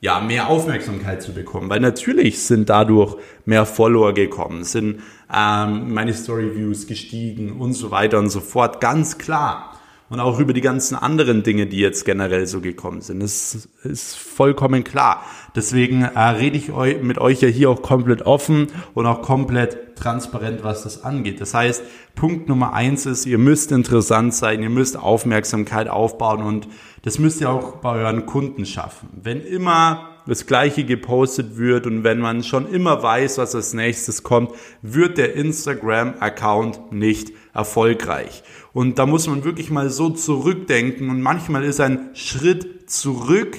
ja, 0.00 0.20
mehr 0.20 0.48
Aufmerksamkeit 0.48 1.22
zu 1.22 1.32
bekommen. 1.32 1.70
Weil 1.70 1.80
natürlich 1.80 2.42
sind 2.42 2.68
dadurch 2.68 3.16
mehr 3.44 3.66
Follower 3.66 4.12
gekommen, 4.12 4.64
sind 4.64 5.00
ähm, 5.34 5.94
meine 5.94 6.12
Story 6.12 6.56
Views 6.56 6.88
gestiegen 6.88 7.52
und 7.60 7.72
so 7.72 7.92
weiter 7.92 8.18
und 8.18 8.30
so 8.30 8.40
fort. 8.40 8.80
Ganz 8.80 9.16
klar 9.16 9.73
und 10.14 10.20
auch 10.20 10.38
über 10.38 10.52
die 10.52 10.60
ganzen 10.60 10.94
anderen 10.94 11.42
Dinge, 11.42 11.66
die 11.66 11.78
jetzt 11.78 12.04
generell 12.04 12.46
so 12.46 12.60
gekommen 12.60 13.00
sind. 13.00 13.20
Das 13.20 13.68
ist 13.82 14.16
vollkommen 14.16 14.84
klar. 14.84 15.24
Deswegen 15.56 16.02
äh, 16.02 16.20
rede 16.20 16.56
ich 16.56 16.70
eu 16.70 17.02
mit 17.02 17.18
euch 17.18 17.40
ja 17.40 17.48
hier 17.48 17.68
auch 17.68 17.82
komplett 17.82 18.22
offen 18.22 18.68
und 18.94 19.06
auch 19.06 19.22
komplett 19.22 19.96
transparent, 19.96 20.62
was 20.62 20.84
das 20.84 21.02
angeht. 21.02 21.40
Das 21.40 21.52
heißt, 21.52 21.82
Punkt 22.14 22.48
Nummer 22.48 22.74
eins 22.74 23.06
ist, 23.06 23.26
ihr 23.26 23.38
müsst 23.38 23.72
interessant 23.72 24.34
sein, 24.34 24.62
ihr 24.62 24.70
müsst 24.70 24.96
Aufmerksamkeit 24.96 25.88
aufbauen 25.88 26.44
und 26.44 26.68
das 27.02 27.18
müsst 27.18 27.40
ihr 27.40 27.50
auch 27.50 27.78
bei 27.78 27.96
euren 27.96 28.24
Kunden 28.24 28.66
schaffen. 28.66 29.08
Wenn 29.20 29.40
immer 29.40 30.10
das 30.26 30.46
Gleiche 30.46 30.84
gepostet 30.84 31.56
wird 31.58 31.86
und 31.86 32.04
wenn 32.04 32.20
man 32.20 32.44
schon 32.44 32.70
immer 32.70 33.02
weiß, 33.02 33.38
was 33.38 33.54
als 33.56 33.74
nächstes 33.74 34.22
kommt, 34.22 34.52
wird 34.80 35.18
der 35.18 35.34
Instagram-Account 35.34 36.92
nicht 36.92 37.32
erfolgreich. 37.52 38.44
Und 38.74 38.98
da 38.98 39.06
muss 39.06 39.28
man 39.28 39.44
wirklich 39.44 39.70
mal 39.70 39.88
so 39.88 40.10
zurückdenken 40.10 41.08
und 41.08 41.22
manchmal 41.22 41.64
ist 41.64 41.80
ein 41.80 42.10
Schritt 42.14 42.90
zurück 42.90 43.56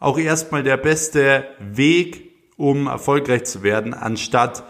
auch 0.00 0.18
erstmal 0.18 0.62
der 0.62 0.76
beste 0.76 1.44
Weg, 1.58 2.30
um 2.56 2.86
erfolgreich 2.86 3.44
zu 3.44 3.62
werden, 3.62 3.94
anstatt 3.94 4.62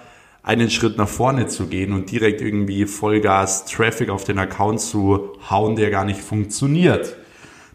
einen 0.43 0.71
Schritt 0.71 0.97
nach 0.97 1.09
vorne 1.09 1.49
zu 1.49 1.67
gehen 1.67 1.93
und 1.93 2.11
direkt 2.11 2.41
irgendwie 2.41 2.87
Vollgas 2.87 3.67
Traffic 3.67 4.09
auf 4.09 4.25
den 4.25 4.39
Account 4.39 4.81
zu 4.81 5.33
hauen, 5.51 5.77
der 5.77 5.91
gar 5.91 6.05
nicht 6.05 6.21
funktioniert. 6.21 7.17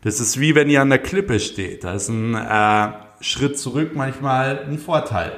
Das 0.02 0.20
ist 0.20 0.40
wie 0.40 0.56
wenn 0.56 0.70
ihr 0.70 0.82
an 0.82 0.90
der 0.90 1.00
Klippe 1.00 1.40
steht. 1.40 1.84
Da 1.84 1.94
ist 1.94 2.10
ein 2.10 2.34
äh, 2.34 2.94
Schritt 3.22 3.60
zurück 3.60 3.92
manchmal 3.94 4.66
ein 4.68 4.80
Vorteil. 4.80 5.34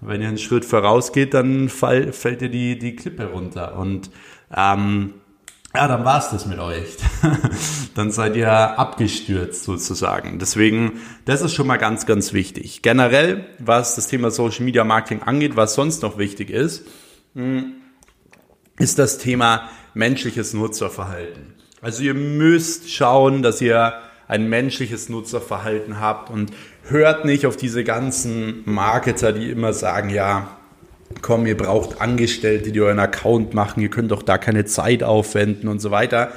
wenn 0.00 0.22
ihr 0.22 0.28
einen 0.28 0.38
Schritt 0.38 0.64
vorausgeht, 0.64 1.34
dann 1.34 1.68
fall, 1.68 2.12
fällt 2.12 2.42
ihr 2.42 2.50
die, 2.50 2.78
die 2.78 2.94
Klippe 2.94 3.26
runter. 3.26 3.76
Und 3.76 4.10
ähm, 4.56 5.14
ja, 5.78 5.86
dann 5.86 6.04
war's 6.04 6.30
das 6.30 6.44
mit 6.44 6.58
euch. 6.58 6.96
dann 7.94 8.10
seid 8.10 8.34
ihr 8.34 8.50
abgestürzt 8.50 9.62
sozusagen. 9.62 10.40
Deswegen, 10.40 11.00
das 11.24 11.40
ist 11.40 11.54
schon 11.54 11.68
mal 11.68 11.76
ganz, 11.76 12.04
ganz 12.04 12.32
wichtig. 12.32 12.82
Generell, 12.82 13.46
was 13.60 13.94
das 13.94 14.08
Thema 14.08 14.32
Social 14.32 14.64
Media 14.64 14.82
Marketing 14.82 15.22
angeht, 15.22 15.54
was 15.54 15.74
sonst 15.74 16.02
noch 16.02 16.18
wichtig 16.18 16.50
ist, 16.50 16.84
hm, 17.36 17.74
ist 18.80 18.98
das 18.98 19.18
Thema 19.18 19.68
menschliches 19.94 20.52
Nutzerverhalten. 20.52 21.54
Also 21.80 22.02
ihr 22.02 22.14
müsst 22.14 22.90
schauen, 22.90 23.42
dass 23.44 23.60
ihr 23.60 23.94
ein 24.26 24.48
menschliches 24.48 25.08
Nutzerverhalten 25.08 26.00
habt 26.00 26.28
und 26.28 26.50
hört 26.88 27.24
nicht 27.24 27.46
auf 27.46 27.56
diese 27.56 27.84
ganzen 27.84 28.62
Marketer, 28.64 29.32
die 29.32 29.48
immer 29.48 29.72
sagen, 29.72 30.10
ja, 30.10 30.57
komm, 31.22 31.46
ihr 31.46 31.56
braucht 31.56 32.00
Angestellte, 32.00 32.72
die 32.72 32.80
euren 32.80 32.98
Account 32.98 33.54
machen, 33.54 33.80
ihr 33.80 33.90
könnt 33.90 34.10
doch 34.10 34.22
da 34.22 34.38
keine 34.38 34.64
Zeit 34.64 35.02
aufwenden 35.02 35.68
und 35.68 35.80
so 35.80 35.90
weiter. 35.90 36.32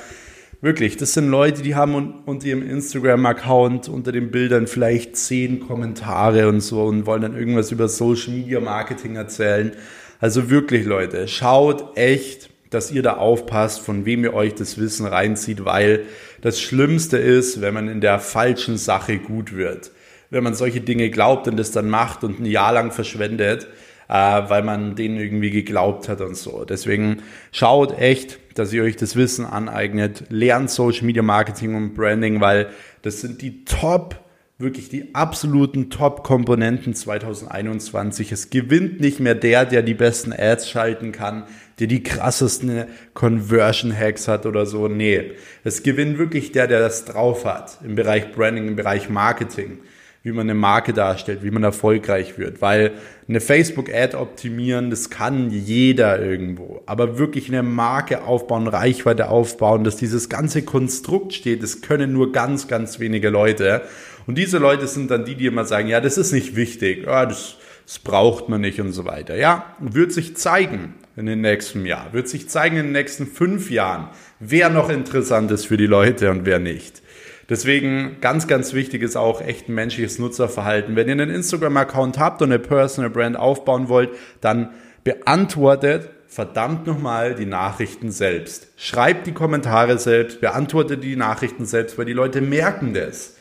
Wirklich, 0.63 0.96
das 0.96 1.13
sind 1.13 1.28
Leute, 1.30 1.63
die 1.63 1.74
haben 1.74 2.22
unter 2.25 2.46
ihrem 2.46 2.62
Instagram-Account 2.62 3.90
unter 3.90 4.12
den 4.12 4.30
Bildern 4.30 4.68
vielleicht 4.68 5.18
zehn 5.18 5.60
Kommentare 5.60 6.48
und 6.48 6.62
so 6.62 6.84
und 6.84 7.08
wollen 7.08 7.24
dann 7.24 7.36
irgendwas 7.36 7.72
über 7.72 7.88
Social 7.88 8.34
Media 8.34 8.60
Marketing 8.60 9.16
erzählen. 9.16 9.72
Also 10.20 10.51
wirklich, 10.51 10.86
Leute, 10.86 11.28
schaut 11.28 11.98
echt, 11.98 12.51
dass 12.70 12.92
ihr 12.92 13.01
da 13.01 13.18
aufpasst, 13.18 13.82
von 13.82 14.06
wem 14.06 14.24
ihr 14.24 14.36
euch 14.36 14.54
das 14.54 14.78
Wissen 14.78 15.08
reinzieht, 15.08 15.66
weil 15.66 16.06
das 16.42 16.62
Schlimmste 16.62 17.18
ist, 17.18 17.62
wenn 17.62 17.74
man 17.74 17.88
in 17.88 18.00
der 18.00 18.20
falschen 18.20 18.78
Sache 18.78 19.18
gut 19.18 19.56
wird. 19.56 19.92
Wenn 20.30 20.44
man 20.44 20.54
solche 20.54 20.80
Dinge 20.80 21.10
glaubt 21.10 21.48
und 21.48 21.58
das 21.58 21.72
dann 21.72 21.90
macht 21.90 22.24
und 22.24 22.40
ein 22.40 22.46
Jahr 22.46 22.72
lang 22.72 22.92
verschwendet, 22.92 23.68
äh, 24.12 24.50
weil 24.50 24.62
man 24.62 24.96
denen 24.96 25.18
irgendwie 25.18 25.51
geglaubt 25.51 26.10
hat 26.10 26.20
und 26.20 26.36
so. 26.36 26.65
Deswegen 26.65 27.24
schaut 27.53 27.98
echt, 27.98 28.39
dass 28.56 28.74
ihr 28.74 28.84
euch 28.84 28.98
das 28.98 29.15
Wissen 29.15 29.46
aneignet, 29.46 30.25
lernt 30.30 30.70
Social 30.70 31.06
Media 31.06 31.24
Marketing 31.24 31.75
und 31.75 31.94
Branding, 31.94 32.41
weil 32.41 32.68
das 33.03 33.22
sind 33.22 33.41
die 33.41 33.63
Top 33.63 34.20
wirklich 34.58 34.89
die 34.89 35.15
absoluten 35.15 35.89
Top-Komponenten 35.89 36.94
2021. 36.94 38.32
Es 38.34 38.50
gewinnt 38.50 39.00
nicht 39.00 39.20
mehr 39.20 39.34
der, 39.34 39.65
der 39.65 39.82
die 39.82 39.96
besten 39.96 40.34
Ads 40.34 40.70
schalten 40.70 41.13
kann, 41.13 41.46
der 41.80 41.88
die 41.88 42.03
krassesten 42.03 42.86
Conversion-Hacks 43.13 44.27
hat 44.27 44.46
oder 44.46 44.65
so. 44.68 44.88
Nee, 44.88 45.32
es 45.63 45.82
gewinnt 45.84 46.20
wirklich 46.20 46.51
der, 46.51 46.68
der 46.68 46.82
das 46.82 47.06
drauf 47.06 47.46
hat 47.46 47.80
im 47.84 47.96
Bereich 47.96 48.34
Branding, 48.34 48.68
im 48.68 48.75
Bereich 48.75 49.10
Marketing 49.10 49.80
wie 50.24 50.32
man 50.32 50.42
eine 50.42 50.54
Marke 50.54 50.94
darstellt, 50.94 51.44
wie 51.44 51.50
man 51.50 51.63
erfolgreich 51.63 52.38
wird. 52.38 52.62
Weil 52.62 52.94
eine 53.28 53.42
Facebook-Ad 53.42 54.16
optimieren, 54.16 54.92
das 54.92 55.10
kann 55.10 55.50
jeder 55.50 56.22
irgendwo. 56.22 56.84
Aber 56.86 57.18
wirklich 57.18 57.48
eine 57.48 57.63
Marke 57.63 58.24
aufbauen, 58.24 58.68
Reichweite 58.68 59.30
aufbauen, 59.30 59.84
dass 59.84 59.96
dieses 59.96 60.30
ganze 60.30 60.62
Konstrukt 60.62 61.34
steht, 61.34 61.63
das 61.63 61.82
können 61.82 62.13
nur 62.13 62.32
ganz, 62.32 62.68
ganz 62.68 63.00
wenige 63.00 63.30
Leute. 63.30 63.82
Und 64.28 64.38
diese 64.38 64.60
Leute 64.60 64.86
sind 64.88 65.10
dann 65.10 65.25
die, 65.25 65.36
die 65.36 65.48
immer 65.48 65.66
sagen, 65.66 65.88
ja, 65.88 66.00
das 66.01 66.20
ist 66.20 66.32
nicht 66.32 66.56
wichtig, 66.56 67.06
ja, 67.06 67.25
das, 67.25 67.56
das 67.88 67.98
braucht 67.98 68.48
man 68.48 68.62
nicht 68.62 68.80
und 68.80 68.92
so 68.92 69.06
weiter. 69.06 69.36
Ja, 69.36 69.75
wird 69.80 70.13
sich 70.13 70.38
zeigen 70.38 70.94
in 71.16 71.25
den 71.25 71.42
nächsten 71.42 71.86
Jahr, 71.88 72.13
wird 72.13 72.30
sich 72.30 72.48
zeigen 72.48 72.78
in 72.78 72.84
den 72.84 72.92
nächsten 72.92 73.25
fünf 73.25 73.72
Jahren, 73.72 74.10
wer 74.40 74.70
noch 74.70 74.90
interessant 74.90 75.50
ist 75.50 75.66
für 75.66 75.78
die 75.78 75.88
Leute 75.88 76.30
und 76.30 76.46
wer 76.46 76.60
nicht. 76.60 77.01
Deswegen 77.50 78.18
ganz, 78.22 78.48
ganz 78.48 78.74
wichtig 78.74 79.02
ist 79.02 79.16
auch 79.16 79.42
echt 79.42 79.68
ein 79.68 79.76
menschliches 79.76 80.20
Nutzerverhalten. 80.20 80.96
Wenn 80.96 81.08
ihr 81.08 81.14
einen 81.14 81.30
Instagram-Account 81.30 82.18
habt 82.18 82.42
und 82.42 82.52
eine 82.52 82.60
Personal 82.60 83.10
Brand 83.10 83.38
aufbauen 83.38 83.90
wollt, 83.90 84.12
dann 84.40 84.70
beantwortet 85.04 86.10
verdammt 86.28 86.88
nochmal 86.88 87.36
die 87.36 87.46
Nachrichten 87.46 88.10
selbst. 88.10 88.70
Schreibt 88.78 89.28
die 89.28 89.34
Kommentare 89.34 90.00
selbst, 90.00 90.40
beantwortet 90.40 91.04
die 91.04 91.18
Nachrichten 91.18 91.66
selbst, 91.66 91.98
weil 91.98 92.06
die 92.06 92.14
Leute 92.14 92.40
merken 92.40 92.94
das. 92.94 93.36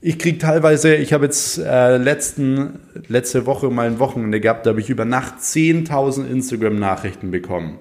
Ich 0.00 0.18
kriege 0.18 0.38
teilweise, 0.38 0.96
ich 0.96 1.12
habe 1.12 1.26
jetzt 1.26 1.58
äh, 1.58 1.98
letzten, 1.98 2.80
letzte 3.06 3.46
Woche 3.46 3.70
mal 3.70 3.86
ein 3.86 4.00
Wochenende 4.00 4.40
gehabt, 4.40 4.66
da 4.66 4.70
habe 4.70 4.80
ich 4.80 4.90
über 4.90 5.04
Nacht 5.04 5.34
10.000 5.40 6.26
Instagram-Nachrichten 6.26 7.30
bekommen. 7.30 7.78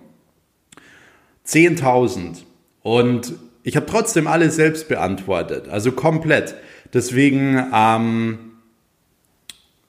10.000. 1.47 2.43
Und 2.83 3.33
ich 3.63 3.75
habe 3.75 3.85
trotzdem 3.85 4.27
alle 4.27 4.49
selbst 4.51 4.87
beantwortet, 4.87 5.67
also 5.69 5.91
komplett. 5.91 6.55
Deswegen, 6.93 7.63
ähm, 7.73 8.39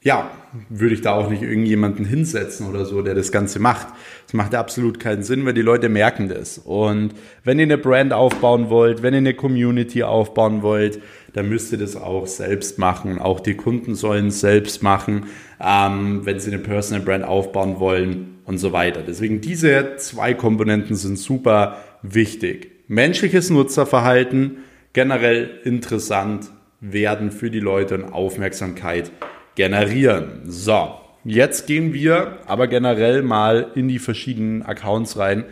ja, 0.02 0.30
würde 0.68 0.94
ich 0.94 1.02
da 1.02 1.12
auch 1.12 1.30
nicht 1.30 1.42
irgendjemanden 1.42 2.04
hinsetzen 2.04 2.66
oder 2.68 2.84
so, 2.84 3.02
der 3.02 3.14
das 3.14 3.30
Ganze 3.30 3.58
macht. 3.58 3.88
Das 4.26 4.34
macht 4.34 4.54
absolut 4.54 4.98
keinen 4.98 5.22
Sinn, 5.22 5.44
weil 5.44 5.52
die 5.52 5.62
Leute 5.62 5.88
merken 5.88 6.28
das. 6.28 6.58
Und 6.58 7.14
wenn 7.44 7.58
ihr 7.58 7.64
eine 7.64 7.78
Brand 7.78 8.12
aufbauen 8.12 8.70
wollt, 8.70 9.02
wenn 9.02 9.14
ihr 9.14 9.18
eine 9.18 9.34
Community 9.34 10.02
aufbauen 10.02 10.62
wollt, 10.62 11.00
dann 11.34 11.48
müsst 11.48 11.70
ihr 11.72 11.78
das 11.78 11.96
auch 11.96 12.26
selbst 12.26 12.78
machen. 12.78 13.18
Auch 13.18 13.40
die 13.40 13.54
Kunden 13.54 13.94
sollen 13.94 14.28
es 14.28 14.40
selbst 14.40 14.82
machen, 14.82 15.26
ähm, 15.60 16.24
wenn 16.24 16.40
sie 16.40 16.50
eine 16.50 16.62
Personal 16.62 17.04
Brand 17.04 17.24
aufbauen 17.24 17.78
wollen 17.78 18.38
und 18.46 18.58
so 18.58 18.72
weiter. 18.72 19.02
Deswegen 19.06 19.40
diese 19.40 19.96
zwei 19.96 20.34
Komponenten 20.34 20.96
sind 20.96 21.18
super 21.18 21.76
wichtig. 22.02 22.79
Menschliches 22.92 23.50
Nutzerverhalten, 23.50 24.64
generell 24.94 25.60
interessant 25.62 26.50
werden 26.80 27.30
für 27.30 27.48
die 27.48 27.60
Leute 27.60 27.94
und 27.94 28.12
Aufmerksamkeit 28.12 29.12
generieren. 29.54 30.40
So, 30.46 30.96
jetzt 31.22 31.68
gehen 31.68 31.94
wir 31.94 32.38
aber 32.46 32.66
generell 32.66 33.22
mal 33.22 33.70
in 33.76 33.86
die 33.86 34.00
verschiedenen 34.00 34.64
Accounts 34.64 35.16
rein. 35.16 35.44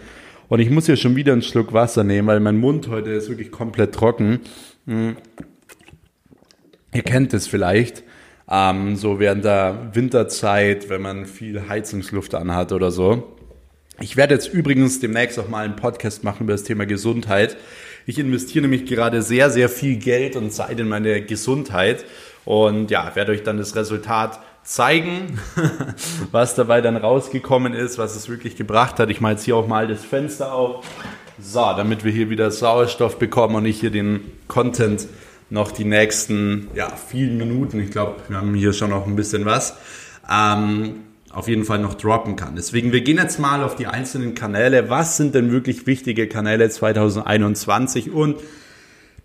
Und 0.48 0.58
ich 0.58 0.68
muss 0.68 0.86
hier 0.86 0.96
schon 0.96 1.14
wieder 1.14 1.32
einen 1.32 1.42
Schluck 1.42 1.72
Wasser 1.72 2.02
nehmen, 2.02 2.26
weil 2.26 2.40
mein 2.40 2.56
Mund 2.56 2.88
heute 2.88 3.10
ist 3.10 3.28
wirklich 3.28 3.52
komplett 3.52 3.94
trocken. 3.94 4.40
Hm. 4.88 5.16
Ihr 6.92 7.02
kennt 7.04 7.34
es 7.34 7.46
vielleicht, 7.46 8.02
ähm, 8.50 8.96
so 8.96 9.20
während 9.20 9.44
der 9.44 9.90
Winterzeit, 9.92 10.90
wenn 10.90 11.02
man 11.02 11.24
viel 11.24 11.68
Heizungsluft 11.68 12.34
anhat 12.34 12.72
oder 12.72 12.90
so. 12.90 13.37
Ich 14.00 14.16
werde 14.16 14.34
jetzt 14.34 14.54
übrigens 14.54 15.00
demnächst 15.00 15.40
auch 15.40 15.48
mal 15.48 15.64
einen 15.64 15.74
Podcast 15.74 16.22
machen 16.22 16.44
über 16.44 16.52
das 16.52 16.62
Thema 16.62 16.86
Gesundheit. 16.86 17.56
Ich 18.06 18.20
investiere 18.20 18.62
nämlich 18.62 18.86
gerade 18.86 19.22
sehr, 19.22 19.50
sehr 19.50 19.68
viel 19.68 19.96
Geld 19.96 20.36
und 20.36 20.52
Zeit 20.52 20.78
in 20.78 20.86
meine 20.86 21.20
Gesundheit 21.22 22.04
und 22.44 22.92
ja, 22.92 23.10
werde 23.16 23.32
euch 23.32 23.42
dann 23.42 23.58
das 23.58 23.74
Resultat 23.74 24.38
zeigen, 24.62 25.40
was 26.30 26.54
dabei 26.54 26.80
dann 26.80 26.96
rausgekommen 26.96 27.74
ist, 27.74 27.98
was 27.98 28.14
es 28.14 28.28
wirklich 28.28 28.54
gebracht 28.54 29.00
hat. 29.00 29.10
Ich 29.10 29.20
mache 29.20 29.32
jetzt 29.32 29.44
hier 29.44 29.56
auch 29.56 29.66
mal 29.66 29.88
das 29.88 30.04
Fenster 30.04 30.52
auf. 30.52 30.86
So, 31.40 31.60
damit 31.76 32.04
wir 32.04 32.12
hier 32.12 32.30
wieder 32.30 32.52
Sauerstoff 32.52 33.18
bekommen 33.18 33.56
und 33.56 33.66
ich 33.66 33.80
hier 33.80 33.90
den 33.90 34.20
Content 34.46 35.08
noch 35.50 35.72
die 35.72 35.84
nächsten 35.84 36.68
ja, 36.74 36.88
vielen 36.94 37.36
Minuten, 37.36 37.80
ich 37.80 37.90
glaube, 37.90 38.16
wir 38.28 38.36
haben 38.36 38.54
hier 38.54 38.72
schon 38.72 38.90
noch 38.90 39.06
ein 39.06 39.16
bisschen 39.16 39.44
was, 39.44 39.76
ähm, 40.30 41.00
auf 41.30 41.48
jeden 41.48 41.64
Fall 41.64 41.78
noch 41.78 41.94
droppen 41.94 42.36
kann. 42.36 42.56
Deswegen, 42.56 42.92
wir 42.92 43.02
gehen 43.02 43.18
jetzt 43.18 43.38
mal 43.38 43.62
auf 43.62 43.76
die 43.76 43.86
einzelnen 43.86 44.34
Kanäle. 44.34 44.90
Was 44.90 45.16
sind 45.16 45.34
denn 45.34 45.52
wirklich 45.52 45.86
wichtige 45.86 46.28
Kanäle 46.28 46.68
2021 46.70 48.10
und 48.10 48.36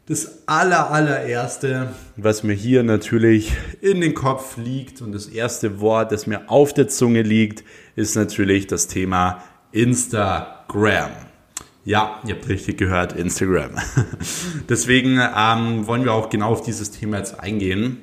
das 0.06 0.44
aller, 0.48 0.92
allererste, 0.92 1.94
was 2.18 2.44
mir 2.44 2.54
hier 2.54 2.84
natürlich 2.84 3.54
in 3.80 4.02
den 4.02 4.14
Kopf 4.14 4.58
liegt 4.58 5.02
und 5.02 5.14
das 5.14 5.28
erste 5.28 5.80
Wort, 5.80 6.12
das 6.12 6.28
mir 6.28 6.50
auf 6.50 6.74
der 6.74 6.90
Zunge 6.90 7.22
liegt, 7.22 7.64
ist 7.96 8.16
natürlich 8.16 8.68
das 8.68 8.88
Thema 8.88 9.42
Instagram. 9.72 11.12
Ja, 11.86 12.20
ihr 12.28 12.36
habt 12.36 12.50
richtig 12.50 12.78
gehört, 12.78 13.14
Instagram. 13.14 13.72
Deswegen 14.70 15.20
ähm, 15.20 15.88
wollen 15.88 16.04
wir 16.04 16.14
auch 16.14 16.30
genau 16.30 16.50
auf 16.50 16.62
dieses 16.62 16.92
Thema 16.92 17.18
jetzt 17.18 17.40
eingehen. 17.40 17.98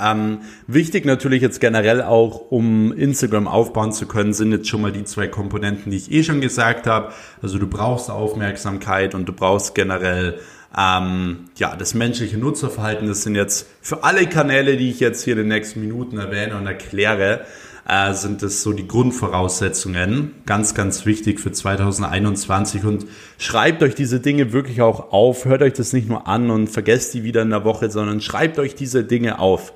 Ähm, 0.00 0.40
wichtig 0.66 1.04
natürlich 1.04 1.42
jetzt 1.42 1.60
generell 1.60 2.02
auch, 2.02 2.50
um 2.50 2.92
Instagram 2.92 3.46
aufbauen 3.46 3.92
zu 3.92 4.06
können, 4.06 4.32
sind 4.32 4.50
jetzt 4.52 4.68
schon 4.68 4.80
mal 4.80 4.92
die 4.92 5.04
zwei 5.04 5.28
Komponenten, 5.28 5.90
die 5.90 5.98
ich 5.98 6.10
eh 6.10 6.22
schon 6.22 6.40
gesagt 6.40 6.86
habe. 6.86 7.12
Also 7.42 7.58
du 7.58 7.66
brauchst 7.66 8.10
Aufmerksamkeit 8.10 9.14
und 9.14 9.26
du 9.26 9.32
brauchst 9.34 9.74
generell 9.74 10.38
ähm, 10.76 11.50
ja, 11.56 11.76
das 11.76 11.92
menschliche 11.92 12.38
Nutzerverhalten, 12.38 13.06
das 13.06 13.22
sind 13.22 13.34
jetzt 13.34 13.66
für 13.82 14.04
alle 14.04 14.26
Kanäle, 14.26 14.78
die 14.78 14.88
ich 14.88 15.00
jetzt 15.00 15.22
hier 15.22 15.34
in 15.34 15.40
den 15.40 15.48
nächsten 15.48 15.80
Minuten 15.80 16.18
erwähne 16.18 16.56
und 16.56 16.66
erkläre, 16.66 17.44
äh, 17.88 18.12
sind 18.14 18.42
das 18.42 18.62
so 18.62 18.72
die 18.72 18.86
Grundvoraussetzungen. 18.86 20.34
Ganz, 20.46 20.74
ganz 20.74 21.04
wichtig 21.06 21.40
für 21.40 21.52
2021 21.52 22.84
und 22.84 23.06
schreibt 23.38 23.82
euch 23.82 23.94
diese 23.94 24.20
Dinge 24.20 24.52
wirklich 24.52 24.80
auch 24.80 25.12
auf. 25.12 25.44
Hört 25.44 25.62
euch 25.62 25.72
das 25.72 25.92
nicht 25.92 26.08
nur 26.08 26.28
an 26.28 26.50
und 26.50 26.68
vergesst 26.68 27.14
die 27.14 27.24
wieder 27.24 27.42
in 27.42 27.50
der 27.50 27.64
Woche, 27.64 27.90
sondern 27.90 28.20
schreibt 28.20 28.58
euch 28.58 28.74
diese 28.74 29.04
Dinge 29.04 29.38
auf. 29.38 29.72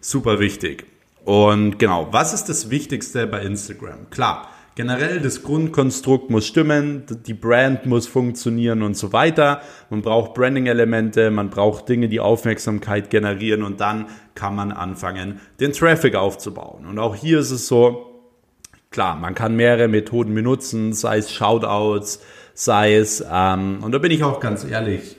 Super 0.00 0.38
wichtig. 0.38 0.86
Und 1.24 1.78
genau, 1.78 2.08
was 2.10 2.32
ist 2.32 2.48
das 2.48 2.70
Wichtigste 2.70 3.26
bei 3.26 3.42
Instagram? 3.42 4.08
Klar, 4.10 4.48
Generell 4.78 5.18
das 5.18 5.42
Grundkonstrukt 5.42 6.30
muss 6.30 6.46
stimmen, 6.46 7.02
die 7.26 7.34
Brand 7.34 7.86
muss 7.86 8.06
funktionieren 8.06 8.82
und 8.82 8.96
so 8.96 9.12
weiter. 9.12 9.60
Man 9.90 10.02
braucht 10.02 10.34
Branding-Elemente, 10.34 11.32
man 11.32 11.50
braucht 11.50 11.88
Dinge, 11.88 12.08
die 12.08 12.20
Aufmerksamkeit 12.20 13.10
generieren 13.10 13.64
und 13.64 13.80
dann 13.80 14.06
kann 14.36 14.54
man 14.54 14.70
anfangen, 14.70 15.40
den 15.58 15.72
Traffic 15.72 16.14
aufzubauen. 16.14 16.86
Und 16.86 17.00
auch 17.00 17.16
hier 17.16 17.40
ist 17.40 17.50
es 17.50 17.66
so, 17.66 18.22
klar, 18.92 19.16
man 19.16 19.34
kann 19.34 19.56
mehrere 19.56 19.88
Methoden 19.88 20.32
benutzen, 20.32 20.92
sei 20.92 21.18
es 21.18 21.32
Shoutouts, 21.32 22.22
sei 22.54 22.94
es, 22.94 23.20
ähm, 23.28 23.80
und 23.82 23.90
da 23.90 23.98
bin 23.98 24.12
ich 24.12 24.22
auch 24.22 24.38
ganz 24.38 24.62
ehrlich, 24.62 25.16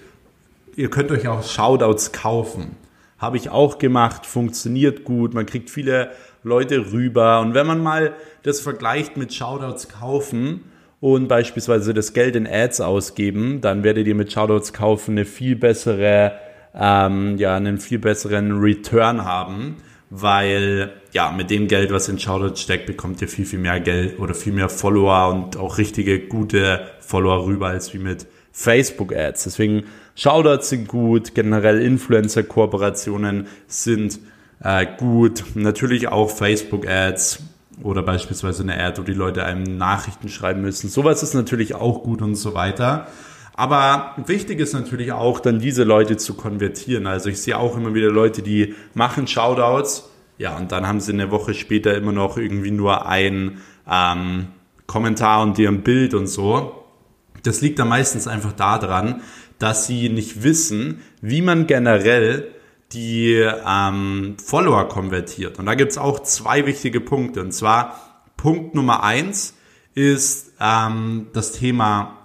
ihr 0.78 0.90
könnt 0.90 1.12
euch 1.12 1.28
auch 1.28 1.44
Shoutouts 1.44 2.14
kaufen. 2.14 2.78
Habe 3.18 3.36
ich 3.36 3.50
auch 3.50 3.78
gemacht, 3.78 4.26
funktioniert 4.26 5.04
gut, 5.04 5.34
man 5.34 5.46
kriegt 5.46 5.70
viele 5.70 6.12
Leute 6.44 6.92
rüber. 6.92 7.42
Und 7.42 7.54
wenn 7.54 7.68
man 7.68 7.82
mal 7.82 8.14
das 8.44 8.60
vergleicht 8.60 9.18
mit 9.18 9.34
Shoutouts 9.34 9.90
kaufen 9.90 10.66
und 11.00 11.28
beispielsweise 11.28 11.94
das 11.94 12.14
Geld 12.14 12.36
in 12.36 12.48
Ads 12.48 12.82
ausgeben, 12.82 13.62
dann 13.62 13.84
werdet 13.84 14.08
ihr 14.08 14.16
mit 14.16 14.32
Shoutouts 14.32 14.74
kaufen 14.74 15.12
eine 15.12 15.26
viel 15.26 15.56
bessere, 15.56 16.34
ähm, 16.74 17.38
ja, 17.38 17.56
einen 17.56 17.78
viel 17.78 18.00
besseren 18.00 18.60
Return 18.60 19.26
haben, 19.26 19.78
weil 20.10 20.92
ja, 21.12 21.32
mit 21.32 21.50
dem 21.50 21.68
Geld, 21.68 21.92
was 21.92 22.08
in 22.10 22.20
Shoutouts 22.20 22.62
steckt, 22.62 22.86
bekommt 22.86 23.22
ihr 23.22 23.28
viel, 23.28 23.46
viel 23.46 23.60
mehr 23.60 23.80
Geld 23.80 24.20
oder 24.20 24.34
viel 24.34 24.54
mehr 24.54 24.70
Follower 24.70 25.30
und 25.34 25.58
auch 25.58 25.78
richtige 25.78 26.20
gute 26.20 26.82
Follower 27.00 27.46
rüber 27.46 27.68
als 27.68 27.94
wie 27.94 28.00
mit 28.00 28.28
Facebook 28.52 29.16
Ads. 29.16 29.46
Deswegen 29.46 29.84
Shoutouts 30.16 30.70
sind 30.70 30.88
gut, 30.88 31.34
generell 31.34 31.82
Influencer-Kooperationen 31.82 33.48
sind 33.68 34.20
äh, 34.64 34.86
gut. 34.98 35.44
Natürlich 35.56 36.08
auch 36.08 36.30
Facebook-Ads 36.30 37.44
oder 37.84 38.04
beispielsweise 38.04 38.64
eine 38.64 38.82
Ad, 38.82 39.00
wo 39.00 39.06
die 39.06 39.14
Leute 39.14 39.46
einem 39.46 39.78
Nachrichten 39.78 40.30
schreiben 40.30 40.62
müssen. 40.62 40.90
Sowas 40.90 41.24
ist 41.24 41.34
natürlich 41.34 41.76
auch 41.76 42.04
gut 42.04 42.22
und 42.22 42.36
so 42.36 42.54
weiter. 42.54 43.08
Aber 43.54 44.14
wichtig 44.26 44.60
ist 44.60 44.74
natürlich 44.74 45.12
auch, 45.12 45.40
dann 45.40 45.60
diese 45.60 45.84
Leute 45.84 46.18
zu 46.18 46.36
konvertieren. 46.36 47.08
Also 47.08 47.30
ich 47.30 47.42
sehe 47.42 47.58
auch 47.58 47.76
immer 47.76 47.94
wieder 47.94 48.10
Leute, 48.10 48.42
die 48.42 48.76
machen 48.94 49.28
Shoutouts, 49.28 50.10
ja, 50.38 50.56
und 50.56 50.72
dann 50.72 50.88
haben 50.88 51.02
sie 51.02 51.12
eine 51.12 51.32
Woche 51.32 51.54
später 51.54 51.96
immer 51.96 52.14
noch 52.14 52.38
irgendwie 52.38 52.72
nur 52.72 53.06
ein 53.06 53.60
ähm, 53.90 54.48
Kommentar 54.88 55.42
und 55.44 55.58
deren 55.58 55.82
Bild 55.82 56.14
und 56.14 56.28
so. 56.28 56.86
Das 57.44 57.60
liegt 57.60 57.80
dann 57.80 57.90
meistens 57.90 58.28
einfach 58.28 58.54
daran, 58.54 59.22
dass 59.60 59.86
sie 59.86 60.08
nicht 60.08 60.42
wissen, 60.42 61.02
wie 61.22 61.42
man 61.42 61.68
generell 61.68 62.48
die 62.94 63.36
ähm, 63.36 64.36
Follower 64.44 64.88
konvertiert. 64.88 65.60
Und 65.60 65.66
da 65.66 65.76
gibt's 65.76 65.98
auch 65.98 66.22
zwei 66.24 66.66
wichtige 66.66 67.02
Punkte. 67.02 67.42
Und 67.42 67.52
zwar 67.52 68.24
Punkt 68.38 68.74
Nummer 68.74 69.04
eins 69.04 69.56
ist 69.94 70.54
ähm, 70.60 71.28
das 71.34 71.52
Thema 71.52 72.20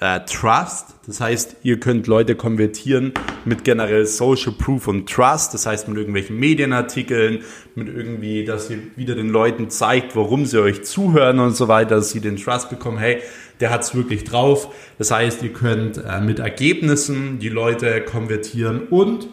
äh, 0.00 0.20
Trust. 0.20 0.94
Das 1.06 1.20
heißt, 1.20 1.56
ihr 1.62 1.80
könnt 1.80 2.06
Leute 2.06 2.34
konvertieren 2.34 3.14
mit 3.44 3.64
generell 3.64 4.06
Social 4.06 4.52
Proof 4.52 4.88
und 4.88 5.08
Trust. 5.08 5.54
Das 5.54 5.66
heißt, 5.66 5.88
mit 5.88 5.96
irgendwelchen 5.96 6.38
Medienartikeln, 6.38 7.42
mit 7.74 7.88
irgendwie, 7.88 8.44
dass 8.44 8.70
ihr 8.70 8.78
wieder 8.96 9.14
den 9.14 9.30
Leuten 9.30 9.70
zeigt, 9.70 10.14
warum 10.14 10.44
sie 10.44 10.60
euch 10.60 10.84
zuhören 10.84 11.38
und 11.38 11.56
so 11.56 11.68
weiter, 11.68 11.96
dass 11.96 12.10
sie 12.10 12.20
den 12.20 12.36
Trust 12.36 12.70
bekommen. 12.70 12.98
Hey, 12.98 13.22
der 13.60 13.70
hat's 13.70 13.94
wirklich 13.94 14.24
drauf. 14.24 14.74
Das 14.98 15.10
heißt, 15.10 15.42
ihr 15.42 15.52
könnt 15.52 15.98
äh, 15.98 16.20
mit 16.20 16.38
Ergebnissen 16.38 17.38
die 17.38 17.48
Leute 17.48 18.02
konvertieren 18.02 18.88
und 18.88 19.28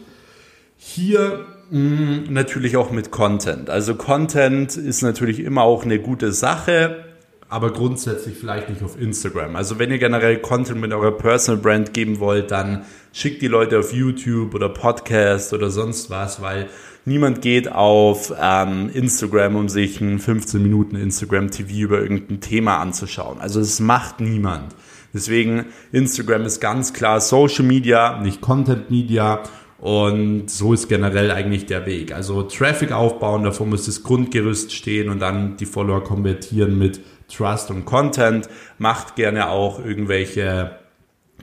hier 0.86 1.46
mm, 1.72 2.26
natürlich 2.30 2.76
auch 2.76 2.92
mit 2.92 3.10
Content. 3.10 3.70
Also 3.70 3.96
Content 3.96 4.76
ist 4.76 5.02
natürlich 5.02 5.40
immer 5.40 5.64
auch 5.64 5.86
eine 5.86 5.98
gute 6.00 6.34
Sache, 6.34 7.06
aber 7.48 7.72
grundsätzlich 7.72 8.38
vielleicht 8.38 8.70
nicht 8.70 8.84
auf 8.84 9.00
Instagram. 9.00 9.56
Also 9.56 9.80
wenn 9.80 9.92
ihr 9.92 9.98
generell 9.98 10.40
Content 10.40 10.82
mit 10.82 10.92
eurer 10.92 11.12
Personal 11.12 11.62
Brand 11.62 11.94
geben 11.94 12.20
wollt, 12.20 12.52
dann 12.52 12.84
schickt 13.14 13.42
die 13.42 13.48
Leute 13.48 13.80
auf 13.80 13.94
YouTube 13.94 14.54
oder 14.54 14.70
Podcast 14.70 15.54
oder 15.54 15.70
sonst 15.70 16.10
was, 16.10 16.42
weil 16.42 16.68
niemand 17.06 17.42
geht 17.42 17.72
auf 17.72 18.34
ähm, 18.38 18.90
Instagram, 18.94 19.56
um 19.56 19.70
sich 19.70 20.02
ein 20.02 20.20
15 20.20 20.62
Minuten 20.62 20.98
Instagram 20.98 21.50
TV 21.50 21.72
über 21.76 22.02
irgendein 22.02 22.42
Thema 22.42 22.80
anzuschauen. 22.80 23.40
Also 23.40 23.62
es 23.62 23.80
macht 23.80 24.20
niemand. 24.20 24.76
Deswegen 25.14 25.68
Instagram 25.92 26.44
ist 26.44 26.60
ganz 26.60 26.92
klar 26.92 27.22
Social 27.22 27.64
Media, 27.64 28.20
nicht 28.20 28.42
Content 28.42 28.90
Media 28.92 29.44
und 29.84 30.50
so 30.50 30.72
ist 30.72 30.88
generell 30.88 31.30
eigentlich 31.30 31.66
der 31.66 31.86
Weg. 31.86 32.16
Also 32.16 32.44
Traffic 32.44 32.94
aufbauen, 32.94 33.44
davor 33.44 33.68
muss 33.68 33.86
das 33.86 34.02
Grundgerüst 34.02 34.72
stehen 34.72 35.10
und 35.10 35.20
dann 35.20 35.58
die 35.58 35.66
Follower 35.66 36.02
konvertieren 36.02 36.78
mit 36.78 37.02
Trust 37.28 37.70
und 37.70 37.84
Content. 37.84 38.48
Macht 38.78 39.18
gerne 39.18 39.50
auch 39.50 39.84
irgendwelche 39.84 40.78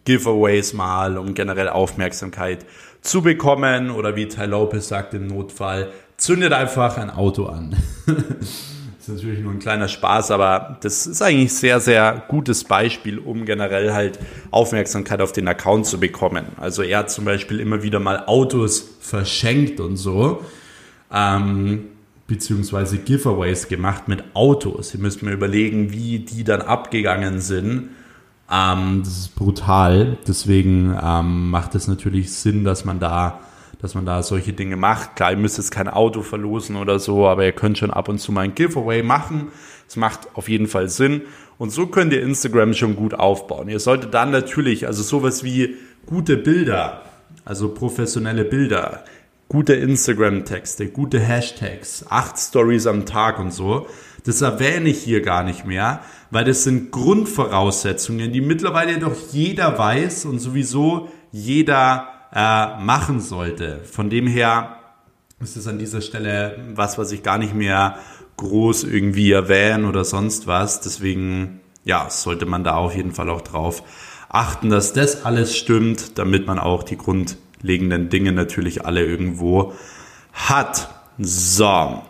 Giveaways 0.07 0.73
mal, 0.73 1.19
um 1.19 1.35
generell 1.35 1.69
Aufmerksamkeit 1.69 2.65
zu 3.03 3.21
bekommen. 3.21 3.91
Oder 3.91 4.17
wie 4.17 4.27
Ty 4.27 4.47
Lopez 4.47 4.89
sagt 4.89 5.13
im 5.13 5.27
Notfall, 5.27 5.91
zündet 6.17 6.55
einfach 6.55 6.97
ein 6.97 7.11
Auto 7.11 7.45
an. 7.45 7.77
ist 9.01 9.09
natürlich 9.09 9.41
nur 9.41 9.53
ein 9.53 9.59
kleiner 9.59 9.89
Spaß, 9.89 10.31
aber 10.31 10.79
das 10.83 11.07
ist 11.07 11.23
eigentlich 11.23 11.55
sehr, 11.55 11.81
sehr 11.81 12.23
gutes 12.29 12.65
Beispiel, 12.65 13.19
um 13.19 13.45
generell 13.47 13.93
halt 13.93 14.19
Aufmerksamkeit 14.51 15.21
auf 15.21 15.33
den 15.33 15.49
Account 15.49 15.87
zu 15.87 15.99
bekommen. 15.99 16.45
Also 16.59 16.83
er 16.83 16.99
hat 16.99 17.11
zum 17.11 17.25
Beispiel 17.25 17.61
immer 17.61 17.83
wieder 17.83 17.99
mal 17.99 18.25
Autos 18.27 18.97
verschenkt 19.01 19.81
und 19.81 19.97
so. 19.97 20.45
Ähm, 21.13 21.87
beziehungsweise 22.27 22.99
Giveaways 22.99 23.69
gemacht 23.69 24.07
mit 24.07 24.23
Autos. 24.35 24.95
Ihr 24.95 25.01
müsst 25.01 25.23
mir 25.23 25.33
überlegen, 25.33 25.93
wie 25.93 26.21
die 26.21 26.45
dann 26.45 26.63
abgegangen 26.63 27.41
sind. 27.41 27.89
Ähm, 28.53 29.03
das 29.03 29.19
ist 29.19 29.35
brutal. 29.35 30.19
Deswegen 30.29 30.97
ähm, 31.03 31.51
macht 31.51 31.75
es 31.75 31.89
natürlich 31.89 32.33
Sinn, 32.33 32.65
dass 32.65 32.85
man 32.85 33.01
da 33.01 33.41
dass 33.81 33.95
man 33.95 34.07
da 34.07 34.23
solche 34.23 34.53
Dinge 34.53 34.77
macht. 34.77 35.17
Klar, 35.17 35.33
ihr 35.33 35.37
müsst 35.37 35.59
jetzt 35.59 35.71
kein 35.71 35.89
Auto 35.89 36.23
verlosen 36.23 36.77
oder 36.77 36.99
so, 36.99 37.27
aber 37.27 37.45
ihr 37.45 37.53
könnt 37.53 37.79
schon 37.79 37.91
ab 37.91 38.09
und 38.09 38.19
zu 38.19 38.33
mal 38.33 38.43
ein 38.43 38.55
Giveaway 38.55 39.03
machen. 39.03 39.49
Das 39.87 39.97
macht 39.97 40.29
auf 40.35 40.49
jeden 40.49 40.67
Fall 40.67 40.89
Sinn. 40.89 41.23
Und 41.59 41.71
so 41.71 41.87
könnt 41.87 42.13
ihr 42.13 42.23
Instagram 42.23 42.75
schon 42.75 42.97
gut 42.97 43.15
aufbauen. 43.15 43.69
Ihr 43.69 43.81
solltet 43.81 44.15
dann 44.15 44.31
natürlich, 44.31 44.87
also 44.87 45.03
sowas 45.03 45.45
wie 45.45 45.77
gute 46.07 46.37
Bilder, 46.37 47.03
also 47.45 47.75
professionelle 47.75 48.45
Bilder, 48.45 49.05
gute 49.49 49.75
Instagram-Texte, 49.75 50.89
gute 50.89 51.19
Hashtags, 51.19 52.05
acht 52.09 52.39
Stories 52.39 52.87
am 52.87 53.05
Tag 53.05 53.39
und 53.39 53.53
so. 53.53 53.87
Das 54.25 54.43
erwähne 54.43 54.91
ich 54.91 55.03
hier 55.03 55.23
gar 55.23 55.43
nicht 55.43 55.65
mehr, 55.67 56.01
weil 56.31 56.45
das 56.45 56.65
sind 56.65 56.93
Grundvoraussetzungen, 56.93 58.33
die 58.33 58.41
mittlerweile 58.41 58.99
doch 58.99 59.17
jeder 59.33 59.77
weiß 59.77 60.27
und 60.27 60.39
sowieso 60.39 61.09
jeder 61.33 62.20
äh, 62.35 62.77
machen 62.81 63.21
sollte. 63.21 63.81
Von 63.85 64.11
dem 64.11 64.27
her 64.27 64.77
ist 65.41 65.57
es 65.57 65.67
an 65.67 65.79
dieser 65.79 66.01
Stelle 66.01 66.57
was, 66.75 66.99
was 66.99 67.13
ich 67.13 67.23
gar 67.23 67.39
nicht 67.39 67.55
mehr 67.55 67.99
groß 68.37 68.85
irgendwie 68.85 69.33
erwähnen 69.33 69.85
oder 69.85 70.05
sonst 70.05 70.47
was. 70.47 70.81
Deswegen, 70.81 71.61
ja, 71.85 72.09
sollte 72.11 72.47
man 72.47 72.65
da 72.65 72.77
auf 72.77 72.95
jeden 72.95 73.13
Fall 73.13 73.31
auch 73.31 73.41
drauf 73.41 73.83
achten, 74.29 74.71
dass 74.71 74.93
das 74.93 75.25
alles 75.25 75.57
stimmt, 75.57 76.19
damit 76.19 76.47
man 76.47 76.59
auch 76.59 76.83
die 76.83 76.97
grundlegenden 76.97 78.09
Dinge 78.09 78.33
natürlich 78.33 78.87
alle 78.87 79.05
irgendwo 79.05 79.75
hat. 80.33 80.89
So. 81.19 82.03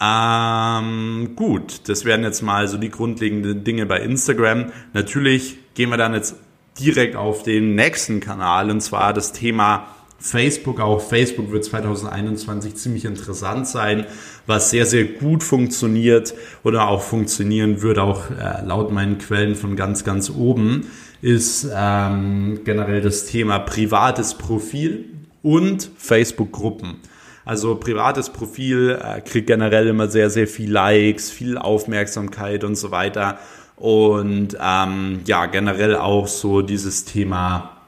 Ähm, 0.00 1.32
gut, 1.36 1.88
das 1.88 2.06
wären 2.06 2.22
jetzt 2.22 2.40
mal 2.40 2.66
so 2.68 2.78
die 2.78 2.90
grundlegenden 2.90 3.64
Dinge 3.64 3.84
bei 3.84 4.00
Instagram. 4.00 4.72
Natürlich 4.94 5.58
gehen 5.74 5.90
wir 5.90 5.98
dann 5.98 6.14
jetzt 6.14 6.36
direkt 6.80 7.16
auf 7.16 7.42
den 7.42 7.74
nächsten 7.74 8.20
Kanal 8.20 8.70
und 8.70 8.80
zwar 8.80 9.12
das 9.12 9.32
Thema 9.32 9.86
Facebook. 10.20 10.80
Auch 10.80 11.00
Facebook 11.00 11.50
wird 11.50 11.64
2021 11.64 12.76
ziemlich 12.76 13.04
interessant 13.04 13.66
sein, 13.66 14.06
was 14.46 14.70
sehr, 14.70 14.86
sehr 14.86 15.04
gut 15.04 15.42
funktioniert 15.42 16.34
oder 16.62 16.88
auch 16.88 17.02
funktionieren 17.02 17.82
wird, 17.82 17.98
auch 17.98 18.30
äh, 18.30 18.64
laut 18.64 18.92
meinen 18.92 19.18
Quellen 19.18 19.54
von 19.54 19.76
ganz, 19.76 20.04
ganz 20.04 20.30
oben, 20.30 20.86
ist 21.22 21.68
ähm, 21.74 22.60
generell 22.64 23.00
das 23.00 23.26
Thema 23.26 23.58
privates 23.58 24.34
Profil 24.34 25.06
und 25.42 25.90
Facebook-Gruppen. 25.96 26.96
Also 27.44 27.74
privates 27.76 28.30
Profil 28.30 28.98
äh, 29.02 29.22
kriegt 29.22 29.46
generell 29.46 29.88
immer 29.88 30.08
sehr, 30.08 30.30
sehr 30.30 30.46
viel 30.46 30.70
Likes, 30.70 31.30
viel 31.30 31.56
Aufmerksamkeit 31.56 32.64
und 32.64 32.76
so 32.76 32.90
weiter. 32.90 33.38
Und 33.80 34.58
ähm, 34.60 35.20
ja, 35.24 35.46
generell 35.46 35.96
auch 35.96 36.26
so 36.26 36.60
dieses 36.60 37.06
Thema, 37.06 37.78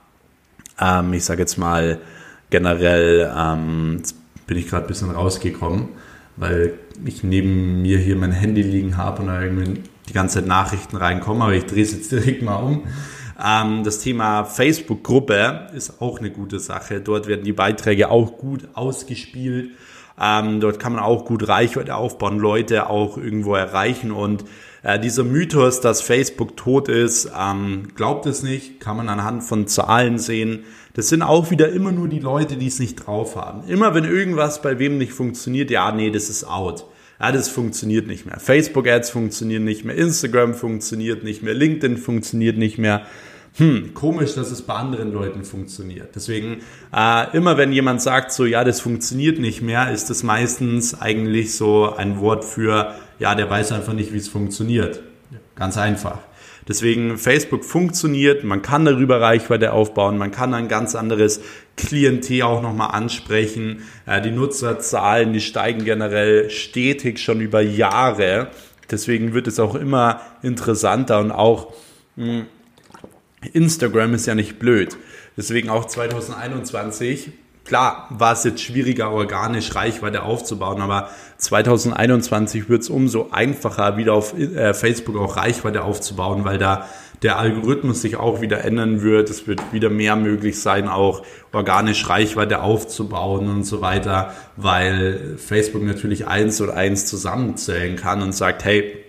ähm, 0.80 1.12
ich 1.12 1.22
sage 1.22 1.42
jetzt 1.42 1.58
mal 1.58 1.98
generell, 2.48 3.30
ähm, 3.36 3.96
jetzt 3.98 4.16
bin 4.46 4.56
ich 4.56 4.68
gerade 4.68 4.86
ein 4.86 4.88
bisschen 4.88 5.10
rausgekommen, 5.10 5.90
weil 6.36 6.72
ich 7.04 7.22
neben 7.22 7.82
mir 7.82 7.98
hier 7.98 8.16
mein 8.16 8.32
Handy 8.32 8.62
liegen 8.62 8.96
habe 8.96 9.20
und 9.20 9.28
da 9.28 9.42
irgendwie 9.42 9.82
die 10.08 10.14
ganze 10.14 10.38
Zeit 10.38 10.46
Nachrichten 10.46 10.96
reinkommen, 10.96 11.42
aber 11.42 11.52
ich 11.52 11.66
drehe 11.66 11.82
es 11.82 11.92
jetzt 11.92 12.10
direkt 12.12 12.40
mal 12.40 12.56
um. 12.56 12.84
Ähm, 13.44 13.84
das 13.84 13.98
Thema 13.98 14.44
Facebook-Gruppe 14.44 15.68
ist 15.74 16.00
auch 16.00 16.20
eine 16.20 16.30
gute 16.30 16.58
Sache. 16.58 17.02
Dort 17.02 17.26
werden 17.26 17.44
die 17.44 17.52
Beiträge 17.52 18.10
auch 18.10 18.38
gut 18.38 18.66
ausgespielt. 18.72 19.72
Ähm, 20.18 20.60
dort 20.60 20.78
kann 20.78 20.94
man 20.94 21.02
auch 21.02 21.26
gut 21.26 21.46
Reichweite 21.46 21.96
aufbauen, 21.96 22.38
Leute 22.38 22.88
auch 22.88 23.18
irgendwo 23.18 23.54
erreichen 23.54 24.10
und 24.10 24.44
äh, 24.82 24.98
dieser 24.98 25.24
Mythos, 25.24 25.80
dass 25.80 26.02
Facebook 26.02 26.56
tot 26.56 26.88
ist, 26.88 27.30
ähm, 27.38 27.88
glaubt 27.94 28.26
es 28.26 28.42
nicht, 28.42 28.80
kann 28.80 28.96
man 28.96 29.08
anhand 29.08 29.44
von 29.44 29.66
Zahlen 29.66 30.18
sehen. 30.18 30.64
Das 30.94 31.08
sind 31.08 31.22
auch 31.22 31.50
wieder 31.50 31.70
immer 31.70 31.92
nur 31.92 32.08
die 32.08 32.18
Leute, 32.18 32.56
die 32.56 32.66
es 32.66 32.78
nicht 32.78 33.06
drauf 33.06 33.36
haben. 33.36 33.66
Immer 33.68 33.94
wenn 33.94 34.04
irgendwas 34.04 34.60
bei 34.60 34.78
wem 34.78 34.98
nicht 34.98 35.12
funktioniert, 35.12 35.70
ja, 35.70 35.92
nee, 35.92 36.10
das 36.10 36.28
ist 36.28 36.44
out. 36.44 36.86
Ja, 37.20 37.30
das 37.30 37.48
funktioniert 37.48 38.08
nicht 38.08 38.26
mehr. 38.26 38.40
Facebook-Ads 38.40 39.10
funktionieren 39.10 39.64
nicht 39.64 39.84
mehr, 39.84 39.94
Instagram 39.94 40.54
funktioniert 40.54 41.22
nicht 41.22 41.42
mehr, 41.42 41.54
LinkedIn 41.54 41.96
funktioniert 41.96 42.58
nicht 42.58 42.78
mehr 42.78 43.06
hm, 43.56 43.92
komisch, 43.92 44.34
dass 44.34 44.50
es 44.50 44.62
bei 44.62 44.72
anderen 44.72 45.12
Leuten 45.12 45.44
funktioniert. 45.44 46.14
Deswegen, 46.14 46.62
äh, 46.94 47.36
immer 47.36 47.58
wenn 47.58 47.70
jemand 47.70 48.00
sagt 48.00 48.32
so, 48.32 48.46
ja, 48.46 48.64
das 48.64 48.80
funktioniert 48.80 49.38
nicht 49.38 49.60
mehr, 49.60 49.90
ist 49.92 50.08
das 50.08 50.22
meistens 50.22 50.98
eigentlich 50.98 51.54
so 51.54 51.94
ein 51.94 52.18
Wort 52.18 52.46
für, 52.46 52.94
ja, 53.18 53.34
der 53.34 53.48
weiß 53.48 53.72
einfach 53.72 53.92
nicht, 53.92 54.12
wie 54.12 54.18
es 54.18 54.28
funktioniert. 54.28 55.02
Ganz 55.54 55.78
einfach. 55.78 56.18
Deswegen, 56.68 57.18
Facebook 57.18 57.64
funktioniert, 57.64 58.44
man 58.44 58.62
kann 58.62 58.84
darüber 58.84 59.20
Reichweite 59.20 59.72
aufbauen, 59.72 60.16
man 60.16 60.30
kann 60.30 60.54
ein 60.54 60.68
ganz 60.68 60.94
anderes 60.94 61.40
Klientel 61.76 62.42
auch 62.42 62.62
nochmal 62.62 62.92
ansprechen. 62.92 63.82
Äh, 64.06 64.22
die 64.22 64.30
Nutzerzahlen, 64.30 65.32
die 65.32 65.40
steigen 65.40 65.84
generell 65.84 66.50
stetig 66.50 67.18
schon 67.18 67.40
über 67.40 67.60
Jahre. 67.60 68.48
Deswegen 68.90 69.34
wird 69.34 69.48
es 69.48 69.58
auch 69.58 69.74
immer 69.74 70.20
interessanter 70.42 71.18
und 71.18 71.32
auch 71.32 71.72
hm, 72.16 72.46
Instagram 73.52 74.14
ist 74.14 74.26
ja 74.26 74.34
nicht 74.34 74.58
blöd. 74.58 74.96
Deswegen 75.36 75.68
auch 75.68 75.86
2021, 75.86 77.32
klar 77.72 78.06
war 78.10 78.34
es 78.34 78.44
jetzt 78.44 78.60
schwieriger, 78.60 79.12
organisch 79.12 79.74
Reichweite 79.74 80.24
aufzubauen, 80.24 80.82
aber 80.82 81.08
2021 81.38 82.68
wird 82.68 82.82
es 82.82 82.90
umso 82.90 83.30
einfacher, 83.30 83.96
wieder 83.96 84.12
auf 84.12 84.38
äh, 84.38 84.74
Facebook 84.74 85.16
auch 85.16 85.38
Reichweite 85.38 85.82
aufzubauen, 85.82 86.44
weil 86.44 86.58
da 86.58 86.86
der 87.22 87.38
Algorithmus 87.38 88.02
sich 88.02 88.16
auch 88.16 88.42
wieder 88.42 88.62
ändern 88.62 89.00
wird. 89.00 89.30
Es 89.30 89.46
wird 89.46 89.72
wieder 89.72 89.88
mehr 89.88 90.16
möglich 90.16 90.60
sein, 90.60 90.86
auch 90.86 91.22
organisch 91.50 92.06
Reichweite 92.10 92.60
aufzubauen 92.60 93.48
und 93.48 93.64
so 93.64 93.80
weiter, 93.80 94.34
weil 94.58 95.38
Facebook 95.38 95.82
natürlich 95.82 96.26
eins 96.26 96.60
und 96.60 96.68
eins 96.68 97.06
zusammenzählen 97.06 97.96
kann 97.96 98.20
und 98.20 98.34
sagt, 98.34 98.66
hey, 98.66 99.02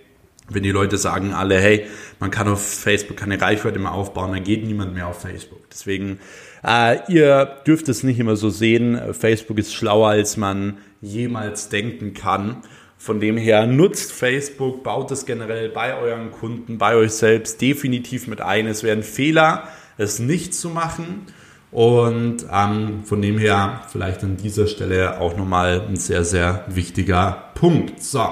wenn 0.54 0.62
die 0.62 0.70
Leute 0.70 0.96
sagen 0.96 1.32
alle, 1.32 1.58
hey, 1.58 1.86
man 2.20 2.30
kann 2.30 2.48
auf 2.48 2.64
Facebook 2.64 3.16
keine 3.16 3.40
Reichweite 3.40 3.78
mehr 3.78 3.92
aufbauen, 3.92 4.32
dann 4.32 4.44
geht 4.44 4.64
niemand 4.64 4.94
mehr 4.94 5.08
auf 5.08 5.20
Facebook. 5.20 5.68
Deswegen, 5.70 6.18
äh, 6.66 6.98
ihr 7.12 7.44
dürft 7.66 7.88
es 7.88 8.02
nicht 8.02 8.18
immer 8.18 8.36
so 8.36 8.50
sehen. 8.50 8.98
Facebook 9.12 9.58
ist 9.58 9.74
schlauer, 9.74 10.10
als 10.10 10.36
man 10.36 10.78
jemals 11.00 11.68
denken 11.68 12.14
kann. 12.14 12.62
Von 12.96 13.20
dem 13.20 13.36
her 13.36 13.66
nutzt 13.66 14.12
Facebook, 14.12 14.82
baut 14.82 15.10
es 15.10 15.26
generell 15.26 15.68
bei 15.68 15.94
euren 15.94 16.30
Kunden, 16.30 16.78
bei 16.78 16.96
euch 16.96 17.12
selbst 17.12 17.60
definitiv 17.60 18.28
mit 18.28 18.40
ein. 18.40 18.66
Es 18.66 18.82
wäre 18.82 18.96
ein 18.96 19.02
Fehler, 19.02 19.68
es 19.98 20.20
nicht 20.20 20.54
zu 20.54 20.70
machen. 20.70 21.26
Und 21.70 22.46
ähm, 22.52 23.02
von 23.04 23.20
dem 23.20 23.36
her 23.36 23.82
vielleicht 23.90 24.22
an 24.22 24.36
dieser 24.36 24.68
Stelle 24.68 25.20
auch 25.20 25.36
nochmal 25.36 25.82
ein 25.88 25.96
sehr, 25.96 26.24
sehr 26.24 26.64
wichtiger 26.68 27.50
Punkt. 27.54 28.00
So, 28.02 28.26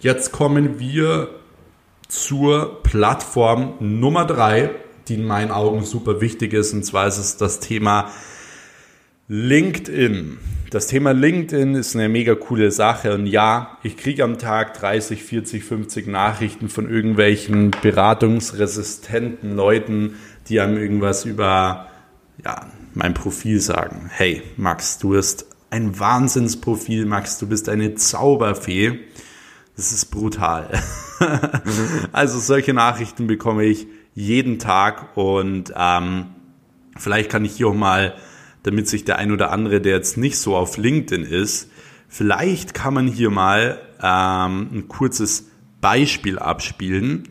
jetzt 0.00 0.32
kommen 0.32 0.80
wir 0.80 1.30
zur 2.12 2.82
Plattform 2.82 3.74
Nummer 3.80 4.26
drei, 4.26 4.70
die 5.08 5.14
in 5.14 5.24
meinen 5.24 5.50
Augen 5.50 5.82
super 5.82 6.20
wichtig 6.20 6.52
ist. 6.52 6.74
Und 6.74 6.84
zwar 6.84 7.06
ist 7.06 7.16
es 7.16 7.38
das 7.38 7.58
Thema 7.58 8.10
LinkedIn. 9.28 10.36
Das 10.70 10.88
Thema 10.88 11.12
LinkedIn 11.12 11.74
ist 11.74 11.96
eine 11.96 12.10
mega 12.10 12.34
coole 12.34 12.70
Sache. 12.70 13.14
Und 13.14 13.26
ja, 13.26 13.78
ich 13.82 13.96
kriege 13.96 14.24
am 14.24 14.36
Tag 14.36 14.74
30, 14.74 15.22
40, 15.22 15.64
50 15.64 16.06
Nachrichten 16.06 16.68
von 16.68 16.88
irgendwelchen 16.90 17.70
beratungsresistenten 17.70 19.56
Leuten, 19.56 20.16
die 20.48 20.60
einem 20.60 20.76
irgendwas 20.76 21.24
über 21.24 21.86
ja, 22.44 22.66
mein 22.92 23.14
Profil 23.14 23.58
sagen. 23.58 24.10
Hey, 24.12 24.42
Max, 24.58 24.98
du 24.98 25.16
hast 25.16 25.46
ein 25.70 25.98
Wahnsinnsprofil, 25.98 27.06
Max, 27.06 27.38
du 27.38 27.46
bist 27.46 27.70
eine 27.70 27.94
Zauberfee. 27.94 29.00
Das 29.76 29.92
ist 29.92 30.10
brutal. 30.10 30.68
also 32.12 32.38
solche 32.38 32.74
Nachrichten 32.74 33.26
bekomme 33.26 33.64
ich 33.64 33.86
jeden 34.14 34.58
Tag 34.58 35.16
und 35.16 35.72
ähm, 35.76 36.26
vielleicht 36.96 37.30
kann 37.30 37.44
ich 37.44 37.56
hier 37.56 37.68
auch 37.68 37.74
mal, 37.74 38.14
damit 38.62 38.88
sich 38.88 39.04
der 39.04 39.18
ein 39.18 39.32
oder 39.32 39.50
andere, 39.50 39.80
der 39.80 39.96
jetzt 39.96 40.16
nicht 40.16 40.38
so 40.38 40.56
auf 40.56 40.76
LinkedIn 40.76 41.24
ist, 41.24 41.70
vielleicht 42.08 42.74
kann 42.74 42.94
man 42.94 43.06
hier 43.06 43.30
mal 43.30 43.80
ähm, 44.02 44.68
ein 44.72 44.88
kurzes 44.88 45.50
Beispiel 45.80 46.38
abspielen. 46.38 47.28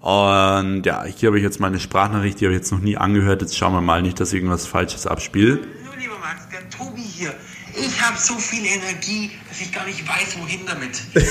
Und 0.00 0.84
ja, 0.84 1.04
hier 1.04 1.28
habe 1.28 1.38
ich 1.38 1.44
jetzt 1.44 1.60
mal 1.60 1.68
eine 1.68 1.80
Sprachnachricht, 1.80 2.38
die 2.38 2.44
habe 2.44 2.54
ich 2.54 2.60
jetzt 2.60 2.70
noch 2.70 2.80
nie 2.80 2.98
angehört. 2.98 3.40
Jetzt 3.40 3.56
schauen 3.56 3.72
wir 3.72 3.80
mal 3.80 4.02
nicht, 4.02 4.20
dass 4.20 4.32
ich 4.32 4.36
irgendwas 4.36 4.66
Falsches 4.66 5.06
abspiele. 5.06 5.60
Lieber 5.98 6.18
Max, 6.20 6.46
der 6.50 6.68
Tobi 6.68 7.00
hier. 7.00 7.34
Ich 7.76 8.00
habe 8.00 8.16
so 8.18 8.38
viel 8.38 8.64
Energie, 8.64 9.30
dass 9.48 9.60
ich 9.60 9.72
gar 9.72 9.84
nicht 9.84 10.06
weiß, 10.06 10.38
wohin 10.38 10.64
damit. 10.66 11.00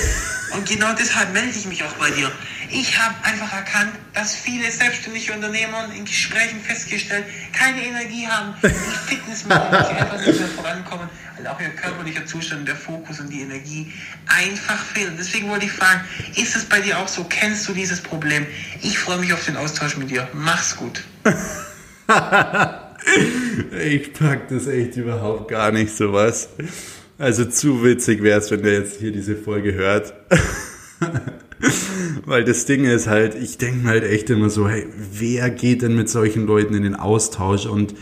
Und 0.54 0.68
genau 0.68 0.94
deshalb 0.94 1.34
melde 1.34 1.58
ich 1.58 1.66
mich 1.66 1.84
auch 1.84 1.94
bei 1.94 2.12
dir. 2.12 2.32
Ich 2.70 3.00
habe 3.00 3.16
einfach 3.24 3.54
erkannt, 3.54 3.92
dass 4.14 4.36
viele 4.36 4.70
selbstständige 4.72 5.34
Unternehmer 5.34 5.90
in 5.96 6.06
Gesprächen 6.06 6.60
festgestellt, 6.62 7.26
keine 7.54 7.84
Energie 7.84 8.28
haben, 8.28 8.56
die 8.62 9.16
Fitness 9.16 9.46
machen, 9.46 9.72
dass 9.72 9.88
sie 9.88 9.94
einfach 10.00 10.26
nicht 10.26 10.40
mehr 10.40 10.50
vorankommen, 10.50 11.10
weil 11.38 11.48
auch 11.48 11.60
ihr 11.60 11.70
körperlicher 11.70 12.26
Zustand, 12.26 12.68
der 12.68 12.76
Fokus 12.76 13.20
und 13.20 13.30
die 13.30 13.42
Energie 13.42 13.94
einfach 14.28 14.84
fehlen. 14.84 15.16
Deswegen 15.18 15.50
wollte 15.50 15.66
ich 15.66 15.72
fragen, 15.72 16.02
ist 16.36 16.56
es 16.56 16.66
bei 16.66 16.82
dir 16.82 17.00
auch 17.00 17.08
so? 17.08 17.24
Kennst 17.24 17.68
du 17.68 17.74
dieses 17.74 18.02
Problem? 18.02 18.46
Ich 18.82 18.98
freue 19.00 19.18
mich 19.18 19.34
auf 19.34 19.46
den 19.46 19.58
Austausch 19.58 19.98
mit 19.98 20.10
dir. 20.10 20.28
Mach's 20.34 20.76
gut. 20.76 21.04
ich 23.86 24.13
pack 24.13 24.48
das 24.50 24.68
echt 24.68 24.98
überhaupt 24.98 25.50
gar 25.50 25.72
nicht, 25.72 25.96
sowas. 25.96 26.50
Also 27.18 27.46
zu 27.46 27.84
witzig 27.84 28.24
wäre 28.24 28.39
es, 28.39 28.52
wenn 28.52 28.63
der 28.63 28.74
jetzt 28.74 29.00
hier 29.00 29.12
diese 29.12 29.36
Folge 29.36 29.74
hört. 29.74 30.13
Weil 32.26 32.44
das 32.44 32.66
Ding 32.66 32.86
ist 32.86 33.08
halt, 33.08 33.36
ich 33.36 33.58
denke 33.58 33.88
halt 33.88 34.04
echt 34.04 34.30
immer 34.30 34.50
so, 34.50 34.68
hey, 34.68 34.88
wer 35.12 35.50
geht 35.50 35.82
denn 35.82 35.96
mit 35.96 36.10
solchen 36.10 36.46
Leuten 36.46 36.74
in 36.74 36.84
den 36.84 36.96
Austausch 36.96 37.66
und 37.66 37.96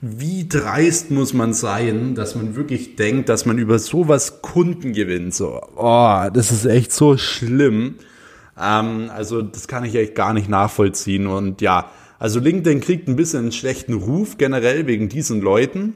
wie 0.00 0.48
dreist 0.48 1.10
muss 1.10 1.34
man 1.34 1.52
sein, 1.52 2.14
dass 2.14 2.34
man 2.34 2.56
wirklich 2.56 2.96
denkt, 2.96 3.28
dass 3.28 3.44
man 3.44 3.58
über 3.58 3.78
sowas 3.78 4.40
Kunden 4.40 4.94
gewinnt. 4.94 5.34
So, 5.34 5.60
oh, 5.76 6.24
das 6.32 6.50
ist 6.50 6.64
echt 6.64 6.92
so 6.92 7.18
schlimm. 7.18 7.96
Ähm, 8.58 9.10
also 9.14 9.42
das 9.42 9.68
kann 9.68 9.84
ich 9.84 9.94
echt 9.94 10.14
gar 10.14 10.32
nicht 10.32 10.48
nachvollziehen. 10.48 11.26
Und 11.26 11.60
ja, 11.60 11.90
also 12.20 12.38
LinkedIn 12.38 12.80
kriegt 12.80 13.08
ein 13.08 13.16
bisschen 13.16 13.40
einen 13.40 13.52
schlechten 13.52 13.94
Ruf 13.94 14.36
generell 14.36 14.86
wegen 14.86 15.08
diesen 15.08 15.40
Leuten. 15.40 15.94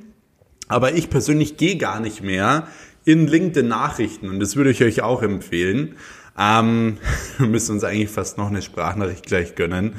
Aber 0.69 0.95
ich 0.95 1.11
persönlich 1.11 1.59
gehe 1.59 1.77
gar 1.77 2.01
nicht 2.01 2.23
mehr 2.23 2.67
in 3.05 3.27
LinkedIn 3.27 3.69
Nachrichten 3.69 4.31
und 4.31 4.41
das 4.41 4.57
würde 4.57 4.71
ich 4.71 4.83
euch 4.83 5.03
auch 5.03 5.23
empfehlen. 5.23 5.97
Ähm, 6.39 6.97
wir 7.39 7.47
müssen 7.47 7.73
uns 7.73 7.85
eigentlich 7.85 8.09
fast 8.09 8.39
noch 8.39 8.49
eine 8.49 8.63
Sprachnachricht 8.63 9.27
gleich 9.27 9.55
gönnen. 9.55 9.97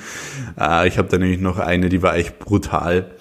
Äh, 0.59 0.87
ich 0.87 0.97
habe 0.97 1.07
da 1.09 1.19
nämlich 1.19 1.39
noch 1.39 1.59
eine, 1.59 1.89
die 1.89 2.01
war 2.01 2.15
echt 2.15 2.39
brutal. 2.39 3.11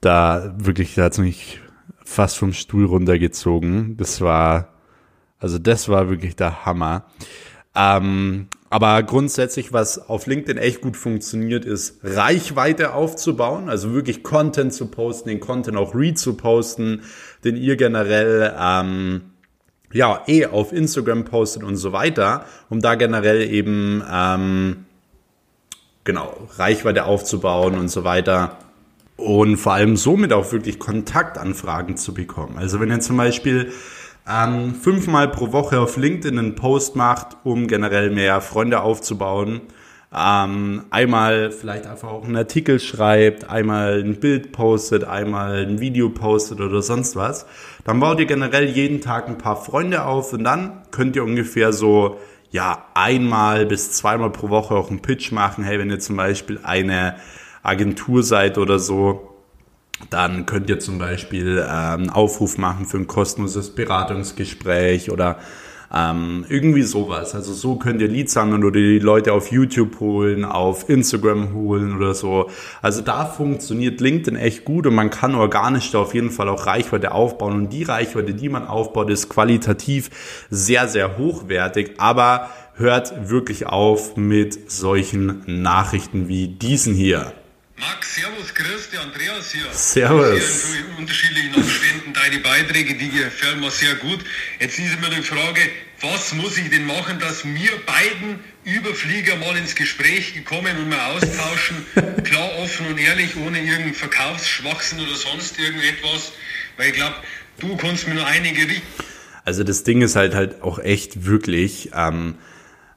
Da 0.00 0.54
wirklich, 0.56 0.94
da 0.94 1.04
hat 1.04 1.18
mich 1.18 1.60
fast 2.02 2.38
vom 2.38 2.54
Stuhl 2.54 2.86
runtergezogen. 2.86 3.98
Das 3.98 4.22
war, 4.22 4.72
also 5.38 5.58
das 5.58 5.90
war 5.90 6.08
wirklich 6.08 6.36
der 6.36 6.64
Hammer. 6.64 7.04
Ähm, 7.74 8.48
aber 8.72 9.02
grundsätzlich, 9.02 9.72
was 9.72 10.08
auf 10.08 10.26
LinkedIn 10.26 10.56
echt 10.56 10.80
gut 10.80 10.96
funktioniert, 10.96 11.64
ist 11.64 11.98
Reichweite 12.04 12.94
aufzubauen, 12.94 13.68
also 13.68 13.92
wirklich 13.92 14.22
Content 14.22 14.72
zu 14.72 14.86
posten, 14.86 15.28
den 15.28 15.40
Content 15.40 15.76
auch 15.76 15.92
read 15.92 16.16
zu 16.16 16.34
posten, 16.34 17.02
den 17.42 17.56
ihr 17.56 17.76
generell 17.76 18.54
ähm, 18.56 19.22
ja, 19.92 20.22
eh 20.28 20.46
auf 20.46 20.72
Instagram 20.72 21.24
postet 21.24 21.64
und 21.64 21.76
so 21.76 21.92
weiter, 21.92 22.44
um 22.68 22.80
da 22.80 22.94
generell 22.94 23.42
eben 23.42 24.04
ähm, 24.08 24.84
genau 26.04 26.48
Reichweite 26.56 27.06
aufzubauen 27.06 27.76
und 27.76 27.88
so 27.88 28.04
weiter 28.04 28.56
und 29.16 29.56
vor 29.56 29.72
allem 29.72 29.96
somit 29.96 30.32
auch 30.32 30.52
wirklich 30.52 30.78
Kontaktanfragen 30.78 31.96
zu 31.96 32.14
bekommen. 32.14 32.56
Also 32.56 32.78
wenn 32.78 32.88
ihr 32.88 33.00
zum 33.00 33.16
Beispiel 33.16 33.72
ähm, 34.30 34.74
fünfmal 34.74 35.28
pro 35.28 35.52
Woche 35.52 35.80
auf 35.80 35.96
LinkedIn 35.96 36.38
einen 36.38 36.54
Post 36.54 36.96
macht, 36.96 37.36
um 37.44 37.66
generell 37.66 38.10
mehr 38.10 38.40
Freunde 38.40 38.82
aufzubauen, 38.82 39.62
ähm, 40.14 40.84
einmal 40.90 41.52
vielleicht 41.52 41.86
einfach 41.86 42.08
auch 42.08 42.24
einen 42.24 42.36
Artikel 42.36 42.80
schreibt, 42.80 43.48
einmal 43.48 44.02
ein 44.02 44.18
Bild 44.18 44.52
postet, 44.52 45.04
einmal 45.04 45.66
ein 45.66 45.80
Video 45.80 46.10
postet 46.10 46.60
oder 46.60 46.82
sonst 46.82 47.16
was, 47.16 47.46
dann 47.84 48.00
baut 48.00 48.18
ihr 48.18 48.26
generell 48.26 48.68
jeden 48.68 49.00
Tag 49.00 49.28
ein 49.28 49.38
paar 49.38 49.56
Freunde 49.56 50.04
auf 50.04 50.32
und 50.32 50.44
dann 50.44 50.82
könnt 50.90 51.16
ihr 51.16 51.24
ungefähr 51.24 51.72
so 51.72 52.18
ja 52.50 52.86
einmal 52.94 53.66
bis 53.66 53.92
zweimal 53.92 54.30
pro 54.30 54.48
Woche 54.48 54.74
auch 54.74 54.90
einen 54.90 55.00
Pitch 55.02 55.30
machen. 55.30 55.62
Hey, 55.62 55.78
wenn 55.78 55.90
ihr 55.90 56.00
zum 56.00 56.16
Beispiel 56.16 56.58
eine 56.64 57.14
Agentur 57.62 58.24
seid 58.24 58.58
oder 58.58 58.80
so, 58.80 59.29
dann 60.08 60.46
könnt 60.46 60.70
ihr 60.70 60.78
zum 60.78 60.98
Beispiel 60.98 61.58
ähm, 61.58 62.00
einen 62.00 62.10
Aufruf 62.10 62.58
machen 62.58 62.86
für 62.86 62.96
ein 62.96 63.06
kostenloses 63.06 63.74
Beratungsgespräch 63.74 65.10
oder 65.10 65.38
ähm, 65.92 66.44
irgendwie 66.48 66.82
sowas. 66.82 67.34
Also 67.34 67.52
so 67.52 67.76
könnt 67.76 68.00
ihr 68.00 68.08
Leads 68.08 68.32
sammeln 68.32 68.64
oder 68.64 68.78
die 68.78 68.98
Leute 68.98 69.32
auf 69.32 69.50
YouTube 69.50 69.98
holen, 70.00 70.44
auf 70.44 70.88
Instagram 70.88 71.52
holen 71.52 71.96
oder 71.96 72.14
so. 72.14 72.48
Also 72.80 73.02
da 73.02 73.24
funktioniert 73.24 74.00
LinkedIn 74.00 74.36
echt 74.36 74.64
gut 74.64 74.86
und 74.86 74.94
man 74.94 75.10
kann 75.10 75.34
organisch 75.34 75.90
da 75.90 75.98
auf 75.98 76.14
jeden 76.14 76.30
Fall 76.30 76.48
auch 76.48 76.66
Reichweite 76.66 77.12
aufbauen. 77.12 77.54
Und 77.54 77.72
die 77.72 77.82
Reichweite, 77.82 78.34
die 78.34 78.48
man 78.48 78.66
aufbaut, 78.66 79.10
ist 79.10 79.28
qualitativ 79.28 80.10
sehr, 80.48 80.86
sehr 80.86 81.18
hochwertig. 81.18 81.94
Aber 81.98 82.50
hört 82.74 83.28
wirklich 83.28 83.66
auf 83.66 84.16
mit 84.16 84.70
solchen 84.70 85.42
Nachrichten 85.46 86.28
wie 86.28 86.48
diesen 86.48 86.94
hier. 86.94 87.32
Max, 87.80 88.14
Servus, 88.14 88.54
grüß 88.54 88.90
dich, 88.90 89.00
Andreas 89.00 89.52
hier. 89.52 89.64
Servus. 89.72 90.70
Sehr 90.70 90.80
in 90.80 90.96
unterschiedlichen 90.98 91.54
Abständen 91.54 92.12
deine 92.12 92.38
Beiträge, 92.40 92.94
die 92.94 93.08
gefallen 93.08 93.58
mir 93.58 93.70
sehr 93.70 93.94
gut. 93.94 94.20
Jetzt 94.60 94.78
ist 94.78 95.00
mir 95.00 95.08
die 95.08 95.22
Frage, 95.22 95.62
was 96.02 96.34
muss 96.34 96.58
ich 96.58 96.68
denn 96.68 96.84
machen, 96.84 97.18
dass 97.20 97.42
wir 97.42 97.70
beiden 97.86 98.40
Überflieger 98.64 99.36
mal 99.36 99.56
ins 99.56 99.74
Gespräch 99.74 100.34
gekommen 100.34 100.76
und 100.76 100.90
mal 100.90 101.16
austauschen, 101.16 101.86
klar, 102.24 102.50
offen 102.58 102.86
und 102.86 102.98
ehrlich, 102.98 103.36
ohne 103.36 103.58
irgendeinen 103.58 103.94
Verkaufsschwachsinn 103.94 105.00
oder 105.00 105.14
sonst 105.14 105.58
irgendetwas, 105.58 106.32
weil 106.76 106.88
ich 106.88 106.94
glaube, 106.94 107.16
du 107.60 107.78
kannst 107.78 108.06
mir 108.06 108.14
nur 108.14 108.26
einige... 108.26 108.60
Also 109.46 109.64
das 109.64 109.84
Ding 109.84 110.02
ist 110.02 110.16
halt 110.16 110.34
halt 110.34 110.60
auch 110.60 110.78
echt 110.80 111.24
wirklich, 111.24 111.92
ähm, 111.94 112.34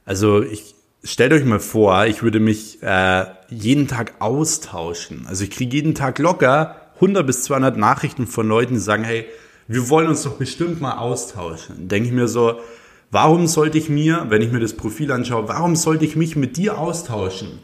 also 0.04 0.42
ich, 0.42 0.73
stellt 1.04 1.32
euch 1.32 1.44
mal 1.44 1.60
vor, 1.60 2.06
ich 2.06 2.22
würde 2.22 2.40
mich 2.40 2.82
äh, 2.82 3.26
jeden 3.48 3.86
Tag 3.86 4.14
austauschen. 4.20 5.26
Also 5.28 5.44
ich 5.44 5.50
kriege 5.50 5.76
jeden 5.76 5.94
Tag 5.94 6.18
locker 6.18 6.76
100 6.96 7.26
bis 7.26 7.42
200 7.44 7.76
Nachrichten 7.76 8.26
von 8.26 8.48
Leuten, 8.48 8.74
die 8.74 8.80
sagen, 8.80 9.04
hey, 9.04 9.26
wir 9.68 9.88
wollen 9.90 10.08
uns 10.08 10.22
doch 10.22 10.34
bestimmt 10.34 10.80
mal 10.80 10.98
austauschen. 10.98 11.88
Denke 11.88 12.08
ich 12.08 12.14
mir 12.14 12.28
so, 12.28 12.58
warum 13.10 13.46
sollte 13.46 13.78
ich 13.78 13.88
mir, 13.88 14.26
wenn 14.28 14.42
ich 14.42 14.50
mir 14.50 14.60
das 14.60 14.74
Profil 14.74 15.12
anschaue, 15.12 15.48
warum 15.48 15.76
sollte 15.76 16.04
ich 16.04 16.16
mich 16.16 16.36
mit 16.36 16.56
dir 16.56 16.78
austauschen? 16.78 17.60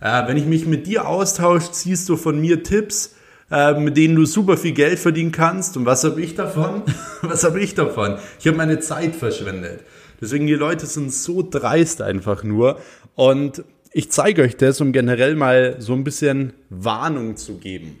Äh, 0.00 0.28
wenn 0.28 0.36
ich 0.36 0.46
mich 0.46 0.66
mit 0.66 0.86
dir 0.86 1.08
austausche, 1.08 1.72
ziehst 1.72 2.08
du 2.08 2.16
von 2.16 2.40
mir 2.40 2.62
Tipps, 2.62 3.14
äh, 3.50 3.78
mit 3.78 3.96
denen 3.96 4.16
du 4.16 4.26
super 4.26 4.56
viel 4.56 4.72
Geld 4.72 4.98
verdienen 4.98 5.32
kannst. 5.32 5.76
Und 5.76 5.86
was 5.86 6.04
habe 6.04 6.20
ich 6.20 6.34
davon? 6.34 6.82
was 7.22 7.44
habe 7.44 7.60
ich 7.60 7.74
davon? 7.74 8.18
Ich 8.38 8.46
habe 8.46 8.56
meine 8.56 8.80
Zeit 8.80 9.16
verschwendet. 9.16 9.80
Deswegen, 10.24 10.46
die 10.46 10.54
Leute 10.54 10.86
sind 10.86 11.12
so 11.12 11.46
dreist 11.46 12.00
einfach 12.00 12.44
nur. 12.44 12.78
Und 13.14 13.62
ich 13.92 14.10
zeige 14.10 14.40
euch 14.40 14.56
das, 14.56 14.80
um 14.80 14.90
generell 14.90 15.34
mal 15.34 15.76
so 15.80 15.92
ein 15.92 16.02
bisschen 16.02 16.54
Warnung 16.70 17.36
zu 17.36 17.58
geben 17.58 17.98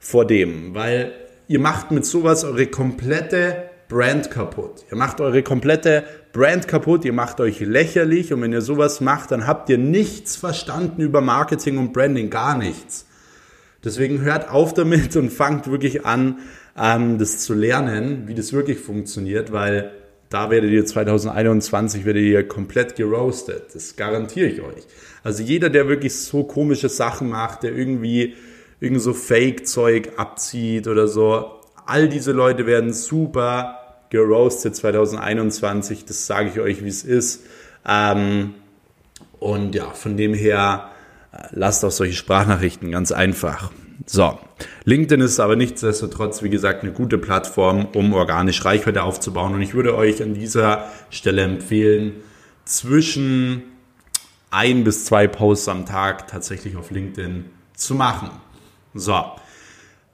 vor 0.00 0.26
dem, 0.26 0.74
weil 0.74 1.12
ihr 1.48 1.60
macht 1.60 1.90
mit 1.90 2.06
sowas 2.06 2.44
eure 2.44 2.66
komplette 2.66 3.64
Brand 3.90 4.30
kaputt. 4.30 4.86
Ihr 4.90 4.96
macht 4.96 5.20
eure 5.20 5.42
komplette 5.42 6.04
Brand 6.32 6.66
kaputt, 6.66 7.04
ihr 7.04 7.12
macht 7.12 7.40
euch 7.40 7.60
lächerlich 7.60 8.32
und 8.32 8.40
wenn 8.40 8.54
ihr 8.54 8.62
sowas 8.62 9.02
macht, 9.02 9.30
dann 9.30 9.46
habt 9.46 9.68
ihr 9.68 9.76
nichts 9.76 10.34
verstanden 10.34 11.02
über 11.02 11.20
Marketing 11.20 11.76
und 11.76 11.92
Branding, 11.92 12.30
gar 12.30 12.56
nichts. 12.56 13.04
Deswegen 13.84 14.22
hört 14.22 14.48
auf 14.48 14.72
damit 14.72 15.14
und 15.16 15.28
fangt 15.28 15.70
wirklich 15.70 16.06
an, 16.06 16.38
ähm, 16.74 17.18
das 17.18 17.40
zu 17.40 17.52
lernen, 17.52 18.28
wie 18.28 18.34
das 18.34 18.54
wirklich 18.54 18.78
funktioniert, 18.78 19.52
weil 19.52 19.92
da 20.30 20.50
werdet 20.50 20.70
ihr 20.70 20.84
2021 20.84 22.04
werdet 22.04 22.22
ihr 22.22 22.46
komplett 22.46 22.96
geroastet. 22.96 23.74
Das 23.74 23.96
garantiere 23.96 24.48
ich 24.48 24.60
euch. 24.60 24.84
Also 25.22 25.42
jeder, 25.42 25.70
der 25.70 25.88
wirklich 25.88 26.16
so 26.16 26.44
komische 26.44 26.88
Sachen 26.88 27.28
macht, 27.28 27.62
der 27.62 27.74
irgendwie 27.74 28.34
irgend 28.80 29.02
so 29.02 29.12
Fake-Zeug 29.12 30.12
abzieht 30.16 30.88
oder 30.88 31.08
so, 31.08 31.52
all 31.86 32.08
diese 32.08 32.32
Leute 32.32 32.66
werden 32.66 32.92
super 32.92 33.78
geroastet 34.10 34.76
2021. 34.76 36.04
Das 36.04 36.26
sage 36.26 36.50
ich 36.50 36.60
euch, 36.60 36.84
wie 36.84 36.88
es 36.88 37.04
ist. 37.04 37.44
Ähm, 37.86 38.54
und 39.38 39.74
ja, 39.74 39.90
von 39.90 40.16
dem 40.16 40.34
her 40.34 40.90
äh, 41.32 41.38
lasst 41.52 41.84
auch 41.84 41.90
solche 41.90 42.14
Sprachnachrichten 42.14 42.90
ganz 42.90 43.12
einfach. 43.12 43.70
So, 44.06 44.38
LinkedIn 44.84 45.20
ist 45.20 45.40
aber 45.40 45.56
nichtsdestotrotz, 45.56 46.42
wie 46.42 46.50
gesagt, 46.50 46.82
eine 46.82 46.92
gute 46.92 47.18
Plattform, 47.18 47.88
um 47.94 48.14
organisch 48.14 48.64
Reichweite 48.64 49.02
aufzubauen. 49.02 49.54
Und 49.54 49.62
ich 49.62 49.74
würde 49.74 49.96
euch 49.96 50.22
an 50.22 50.34
dieser 50.34 50.86
Stelle 51.10 51.42
empfehlen, 51.42 52.12
zwischen 52.64 53.62
ein 54.50 54.84
bis 54.84 55.04
zwei 55.04 55.26
Posts 55.26 55.68
am 55.68 55.86
Tag 55.86 56.28
tatsächlich 56.28 56.76
auf 56.76 56.90
LinkedIn 56.90 57.44
zu 57.74 57.94
machen. 57.94 58.30
So, 58.94 59.22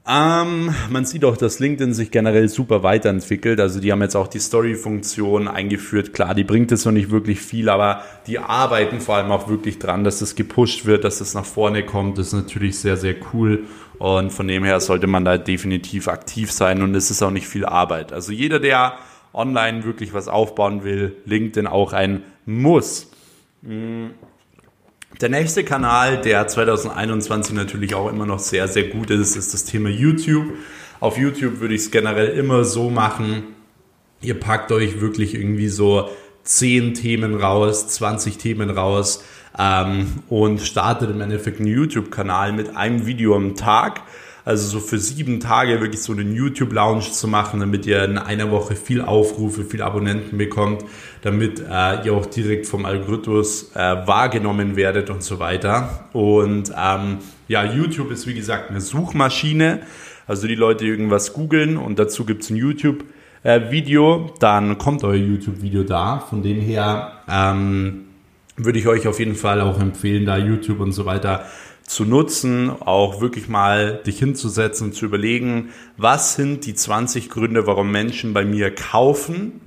Ähm, 0.05 0.75
man 0.91 1.05
sieht 1.05 1.25
auch, 1.25 1.37
dass 1.37 1.61
LinkedIn 1.61 1.95
sich 1.95 2.11
generell 2.11 2.49
super 2.49 2.83
weiterentwickelt. 2.83 3.61
Also 3.61 3.79
die 3.79 3.93
haben 3.93 4.03
jetzt 4.03 4.17
auch 4.17 4.27
die 4.27 4.41
Story-Funktion 4.41 5.47
eingeführt. 5.47 6.13
Klar, 6.13 6.35
die 6.35 6.43
bringt 6.43 6.73
jetzt 6.73 6.85
noch 6.85 6.93
nicht 6.93 7.11
wirklich 7.13 7.41
viel, 7.41 7.69
aber 7.69 8.03
die 8.27 8.41
arbeiten 8.41 9.01
vor 9.01 9.15
allem 9.17 9.31
auch 9.31 9.49
wirklich 9.49 9.79
dran, 9.79 10.03
dass 10.03 10.19
das 10.19 10.35
gepusht 10.35 10.87
wird, 10.87 11.05
dass 11.05 11.19
das 11.19 11.35
nach 11.35 11.45
vorne 11.45 11.87
kommt. 11.87 12.19
Das 12.19 12.29
ist 12.29 12.33
natürlich 12.33 12.81
sehr, 12.81 12.97
sehr 12.97 13.15
cool. 13.33 13.65
Und 14.03 14.33
von 14.33 14.49
dem 14.49 14.65
her 14.65 14.81
sollte 14.81 15.07
man 15.07 15.25
da 15.25 15.39
definitiv 15.39 16.09
aktiv 16.09 16.51
sein 16.51 16.83
und 16.83 16.93
es 16.97 17.13
ist 17.13 17.23
auch 17.23 17.31
nicht 17.31 17.47
viel 17.47 17.65
Arbeit. 17.65 18.13
Also 18.13 18.33
jeder, 18.33 18.59
der 18.59 18.99
online 19.33 19.85
wirklich 19.85 20.13
was 20.13 20.27
aufbauen 20.27 20.83
will, 20.83 21.19
LinkedIn 21.25 21.69
auch 21.69 21.93
ein 21.93 22.25
Muss. 22.45 23.13
Mhm. 23.61 24.11
Der 25.21 25.29
nächste 25.29 25.63
Kanal, 25.63 26.21
der 26.21 26.49
2021 26.49 27.55
natürlich 27.55 27.95
auch 27.95 28.11
immer 28.11 28.27
noch 28.27 28.41
sehr, 28.41 28.67
sehr 28.67 28.89
gut 28.89 29.11
ist, 29.11 29.37
ist 29.37 29.55
das 29.55 29.67
Thema 29.67 29.89
YouTube. 29.89 30.47
Auf 30.99 31.17
YouTube 31.17 31.61
würde 31.61 31.75
ich 31.75 31.83
es 31.83 31.91
generell 31.93 32.37
immer 32.37 32.65
so 32.65 32.91
machen, 32.91 33.55
ihr 34.21 34.35
packt 34.41 34.73
euch 34.73 35.01
wirklich 35.01 35.37
irgendwie 35.37 35.69
so 35.69 36.11
10 36.43 36.95
Themen 36.95 37.37
raus, 37.37 37.87
20 37.87 38.37
Themen 38.37 38.69
raus 38.71 39.23
ähm, 39.59 40.23
und 40.29 40.61
startet 40.61 41.11
im 41.11 41.21
Endeffekt 41.21 41.61
einen 41.61 41.69
YouTube-Kanal 41.69 42.53
mit 42.53 42.77
einem 42.77 43.07
Video 43.07 43.37
am 43.37 43.55
Tag 43.55 44.03
also 44.45 44.67
so 44.67 44.81
für 44.85 44.99
sieben 44.99 45.39
Tage 45.39 45.81
wirklich 45.81 46.03
so 46.03 46.13
einen 46.13 46.35
YouTube-Lounge 46.35 47.13
zu 47.13 47.29
machen, 47.29 47.61
damit 47.61 47.87
ihr 47.87 48.03
in 48.05 48.19
einer 48.19 48.51
Woche 48.51 48.75
viel 48.75 49.01
Aufrufe, 49.01 49.65
viel 49.65 49.83
Abonnenten 49.83 50.37
bekommt, 50.37 50.85
damit 51.23 51.61
äh, 51.61 52.05
ihr 52.05 52.13
auch 52.13 52.27
direkt 52.27 52.67
vom 52.67 52.85
Algorithmus 52.85 53.71
äh, 53.75 53.79
wahrgenommen 53.79 54.75
werdet 54.75 55.11
und 55.11 55.23
so 55.23 55.39
weiter. 55.39 56.07
Und 56.13 56.73
ähm, 56.77 57.19
ja, 57.47 57.65
YouTube 57.65 58.11
ist 58.11 58.27
wie 58.27 58.35
gesagt 58.35 58.71
eine 58.71 58.81
Suchmaschine. 58.81 59.81
Also 60.27 60.49
die 60.49 60.55
Leute 60.55 60.87
irgendwas 60.87 61.33
googeln 61.33 61.77
und 61.77 61.99
dazu 61.99 62.25
gibt 62.25 62.43
es 62.43 62.51
ein 62.51 62.57
YouTube. 62.57 63.05
Video, 63.45 64.33
dann 64.39 64.79
kommt 64.79 65.03
euer 65.03 65.17
YouTube-Video 65.17 65.83
da. 65.83 66.21
Von 66.21 66.45
dem 66.45 66.61
her 66.61 67.25
ähm, 67.29 68.05
würde 68.57 68.79
ich 68.79 68.87
euch 68.87 69.07
auf 69.09 69.19
jeden 69.19 69.35
Fall 69.35 69.61
auch 69.61 69.81
empfehlen, 69.81 70.27
da 70.27 70.37
YouTube 70.37 70.81
und 70.81 70.93
so 70.93 71.05
weiter 71.07 71.47
zu 71.85 72.05
nutzen, 72.05 72.71
auch 72.71 73.21
wirklich 73.21 73.49
mal 73.49 74.01
dich 74.07 74.19
hinzusetzen 74.19 74.89
und 74.89 74.93
zu 74.95 75.05
überlegen, 75.05 75.71
was 75.97 76.35
sind 76.35 76.65
die 76.67 76.75
20 76.75 77.29
Gründe, 77.29 77.67
warum 77.67 77.91
Menschen 77.91 78.33
bei 78.33 78.45
mir 78.45 78.75
kaufen 78.75 79.61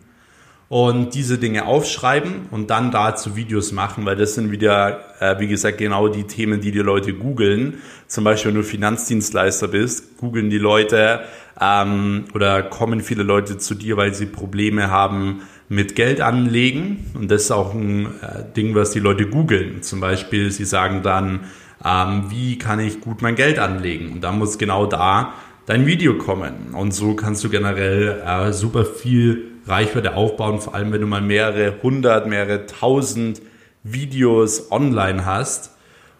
und 0.69 1.13
diese 1.13 1.37
Dinge 1.37 1.65
aufschreiben 1.65 2.47
und 2.51 2.69
dann 2.69 2.91
dazu 2.91 3.35
Videos 3.35 3.71
machen, 3.71 4.05
weil 4.05 4.15
das 4.15 4.33
sind 4.33 4.51
wieder, 4.51 4.99
äh, 5.19 5.39
wie 5.39 5.47
gesagt, 5.47 5.77
genau 5.77 6.07
die 6.07 6.23
Themen, 6.23 6.61
die 6.61 6.71
die 6.71 6.79
Leute 6.79 7.13
googeln. 7.13 7.81
Zum 8.07 8.23
Beispiel, 8.23 8.49
wenn 8.49 8.61
du 8.61 8.63
Finanzdienstleister 8.63 9.67
bist, 9.67 10.17
googeln 10.17 10.49
die 10.49 10.57
Leute 10.57 11.21
ähm, 11.61 12.25
oder 12.33 12.63
kommen 12.63 13.01
viele 13.01 13.23
Leute 13.23 13.57
zu 13.57 13.75
dir, 13.75 13.97
weil 13.97 14.13
sie 14.15 14.25
Probleme 14.25 14.89
haben 14.89 15.41
mit 15.69 15.95
Geld 15.95 16.21
anlegen. 16.21 17.11
Und 17.13 17.31
das 17.31 17.43
ist 17.43 17.51
auch 17.51 17.73
ein 17.73 18.05
äh, 18.05 18.43
Ding, 18.55 18.75
was 18.75 18.91
die 18.91 18.99
Leute 18.99 19.27
googeln. 19.27 19.81
Zum 19.81 19.99
Beispiel, 19.99 20.51
sie 20.51 20.65
sagen 20.65 21.01
dann, 21.03 21.41
ähm, 21.83 22.25
wie 22.29 22.57
kann 22.57 22.79
ich 22.79 23.01
gut 23.01 23.21
mein 23.21 23.35
Geld 23.35 23.59
anlegen? 23.59 24.13
Und 24.13 24.21
da 24.21 24.31
muss 24.31 24.57
genau 24.57 24.85
da 24.85 25.33
dein 25.65 25.85
Video 25.85 26.17
kommen. 26.17 26.73
Und 26.73 26.93
so 26.93 27.15
kannst 27.15 27.43
du 27.43 27.49
generell 27.49 28.21
äh, 28.25 28.53
super 28.53 28.85
viel 28.85 29.51
Reichweite 29.67 30.15
aufbauen, 30.15 30.59
vor 30.59 30.75
allem 30.75 30.91
wenn 30.91 31.01
du 31.01 31.07
mal 31.07 31.21
mehrere 31.21 31.81
hundert, 31.81 32.27
mehrere 32.27 32.67
tausend 32.67 33.41
Videos 33.83 34.71
online 34.71 35.25
hast. 35.25 35.71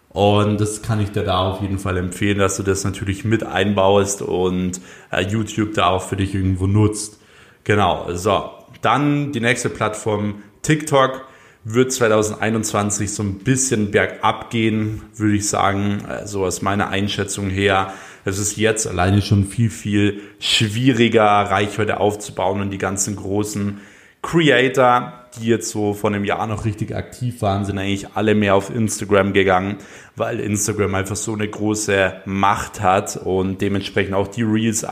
Und 0.09 0.61
das 0.61 0.81
kann 0.81 1.01
ich 1.01 1.11
dir 1.11 1.23
da 1.23 1.39
auf 1.39 1.61
jeden 1.61 1.77
Fall 1.77 1.97
empfehlen, 1.97 2.37
dass 2.37 2.57
du 2.57 2.63
das 2.63 2.83
natürlich 2.85 3.25
mit 3.25 3.43
einbaust 3.43 4.21
und 4.21 4.79
äh, 5.11 5.21
YouTube 5.21 5.73
da 5.73 5.87
auch 5.87 6.03
für 6.03 6.15
dich 6.15 6.33
irgendwo 6.33 6.67
nutzt. 6.67 7.19
Genau, 7.63 8.07
so. 8.13 8.49
Dann 8.81 9.31
die 9.31 9.39
nächste 9.39 9.69
Plattform 9.69 10.43
TikTok 10.61 11.27
wird 11.63 11.91
2021 11.91 13.11
so 13.11 13.23
ein 13.23 13.39
bisschen 13.39 13.89
bergab 13.89 14.51
gehen, 14.51 15.01
würde 15.15 15.35
ich 15.35 15.49
sagen, 15.49 15.99
so 16.01 16.07
also 16.07 16.45
aus 16.45 16.61
meiner 16.61 16.89
Einschätzung 16.89 17.49
her. 17.49 17.93
Es 18.23 18.37
ist 18.37 18.57
jetzt 18.57 18.87
alleine 18.87 19.21
schon 19.21 19.45
viel, 19.45 19.71
viel 19.71 20.21
schwieriger, 20.39 21.23
Reichweite 21.23 21.99
aufzubauen 21.99 22.61
und 22.61 22.69
die 22.69 22.77
ganzen 22.77 23.15
großen 23.15 23.81
Creator, 24.21 25.27
die 25.37 25.47
jetzt 25.47 25.69
so 25.69 25.93
vor 25.93 26.09
einem 26.09 26.23
Jahr 26.23 26.47
noch 26.47 26.65
richtig 26.65 26.95
aktiv 26.95 27.41
waren, 27.41 27.65
sind 27.65 27.77
eigentlich 27.77 28.07
alle 28.15 28.33
mehr 28.33 28.55
auf 28.55 28.73
Instagram 28.73 29.33
gegangen, 29.33 29.77
weil 30.15 30.39
Instagram 30.39 30.95
einfach 30.95 31.15
so 31.15 31.33
eine 31.33 31.47
große 31.47 32.21
Macht 32.25 32.81
hat 32.81 33.17
und 33.17 33.61
dementsprechend 33.61 34.15
auch 34.15 34.27
die 34.27 34.41
Reels 34.43 34.83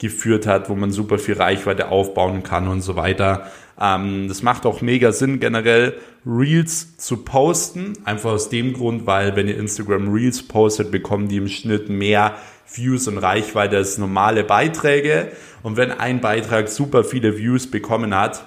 eingeführt 0.00 0.46
hat, 0.46 0.68
wo 0.68 0.74
man 0.74 0.90
super 0.90 1.18
viel 1.18 1.34
Reichweite 1.34 1.88
aufbauen 1.88 2.42
kann 2.42 2.68
und 2.68 2.80
so 2.80 2.96
weiter. 2.96 3.50
Ähm, 3.80 4.28
das 4.28 4.42
macht 4.42 4.66
auch 4.66 4.80
mega 4.80 5.12
Sinn, 5.12 5.40
generell 5.40 5.94
Reels 6.26 6.96
zu 6.96 7.18
posten. 7.18 7.94
Einfach 8.04 8.32
aus 8.32 8.48
dem 8.48 8.72
Grund, 8.72 9.06
weil 9.06 9.36
wenn 9.36 9.48
ihr 9.48 9.58
Instagram 9.58 10.12
Reels 10.12 10.42
postet, 10.42 10.90
bekommen 10.90 11.28
die 11.28 11.36
im 11.36 11.48
Schnitt 11.48 11.88
mehr 11.88 12.34
Views 12.72 13.08
und 13.08 13.18
Reichweite 13.18 13.76
als 13.76 13.98
normale 13.98 14.44
Beiträge. 14.44 15.32
Und 15.62 15.76
wenn 15.76 15.90
ein 15.90 16.20
Beitrag 16.20 16.68
super 16.68 17.04
viele 17.04 17.36
Views 17.36 17.70
bekommen 17.70 18.14
hat, 18.14 18.46